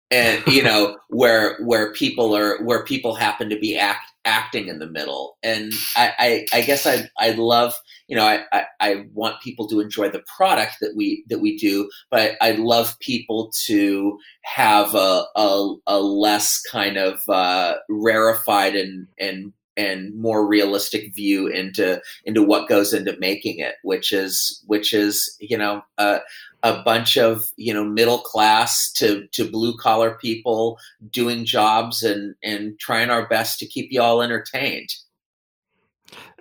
And 0.09 0.43
you 0.47 0.63
know 0.63 0.97
where 1.09 1.57
where 1.59 1.93
people 1.93 2.35
are 2.35 2.61
where 2.63 2.83
people 2.83 3.13
happen 3.13 3.49
to 3.49 3.59
be 3.59 3.77
act, 3.77 4.11
acting 4.25 4.67
in 4.67 4.79
the 4.79 4.89
middle. 4.89 5.37
And 5.43 5.71
I, 5.95 6.13
I, 6.53 6.57
I 6.57 6.61
guess 6.61 6.87
I 6.87 7.07
I 7.19 7.31
love 7.31 7.75
you 8.07 8.15
know 8.15 8.25
I, 8.25 8.41
I, 8.51 8.65
I 8.79 9.05
want 9.13 9.41
people 9.43 9.67
to 9.69 9.79
enjoy 9.79 10.09
the 10.09 10.23
product 10.35 10.77
that 10.81 10.95
we 10.97 11.23
that 11.29 11.39
we 11.39 11.55
do 11.55 11.89
but 12.09 12.35
I 12.41 12.53
love 12.53 12.97
people 12.99 13.53
to 13.67 14.17
have 14.41 14.95
a 14.95 15.25
a, 15.35 15.75
a 15.85 15.99
less 15.99 16.61
kind 16.63 16.97
of 16.97 17.21
uh, 17.29 17.75
rarefied 17.89 18.75
and 18.75 19.07
and 19.19 19.53
and 19.77 20.13
more 20.15 20.45
realistic 20.47 21.13
view 21.15 21.47
into 21.47 22.01
into 22.25 22.43
what 22.43 22.69
goes 22.69 22.93
into 22.93 23.17
making 23.19 23.59
it, 23.59 23.75
which 23.83 24.11
is 24.11 24.63
which 24.67 24.93
is 24.93 25.35
you 25.39 25.57
know 25.57 25.81
a, 25.97 26.19
a 26.63 26.81
bunch 26.83 27.17
of 27.17 27.45
you 27.57 27.73
know 27.73 27.83
middle 27.83 28.19
class 28.19 28.91
to 28.93 29.27
to 29.27 29.49
blue 29.49 29.75
collar 29.77 30.17
people 30.21 30.77
doing 31.09 31.45
jobs 31.45 32.03
and 32.03 32.35
and 32.43 32.79
trying 32.79 33.09
our 33.09 33.27
best 33.27 33.59
to 33.59 33.65
keep 33.65 33.91
you 33.91 34.01
all 34.01 34.21
entertained. 34.21 34.89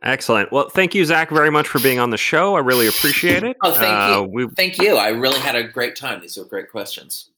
Excellent. 0.02 0.50
Well, 0.50 0.70
thank 0.70 0.94
you, 0.94 1.04
Zack, 1.04 1.30
very 1.30 1.50
much 1.50 1.68
for 1.68 1.78
being 1.78 1.98
on 1.98 2.08
the 2.08 2.16
show. 2.16 2.54
I 2.56 2.60
really 2.60 2.86
appreciate 2.86 3.42
it. 3.42 3.56
oh, 3.62 3.72
thank 3.72 3.84
uh, 3.84 4.26
you. 4.32 4.50
Thank 4.56 4.78
you. 4.78 4.96
I 4.96 5.08
really 5.08 5.38
had 5.38 5.56
a 5.56 5.62
great 5.62 5.94
time. 5.94 6.22
These 6.22 6.38
were 6.38 6.44
great 6.44 6.70
questions. 6.70 7.30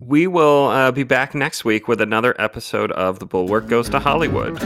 We 0.00 0.28
will 0.28 0.68
uh, 0.68 0.92
be 0.92 1.02
back 1.02 1.34
next 1.34 1.64
week 1.64 1.88
with 1.88 2.00
another 2.00 2.40
episode 2.40 2.92
of 2.92 3.18
The 3.18 3.26
Bulwark 3.26 3.66
Goes 3.66 3.88
to 3.88 3.98
Hollywood. 3.98 4.56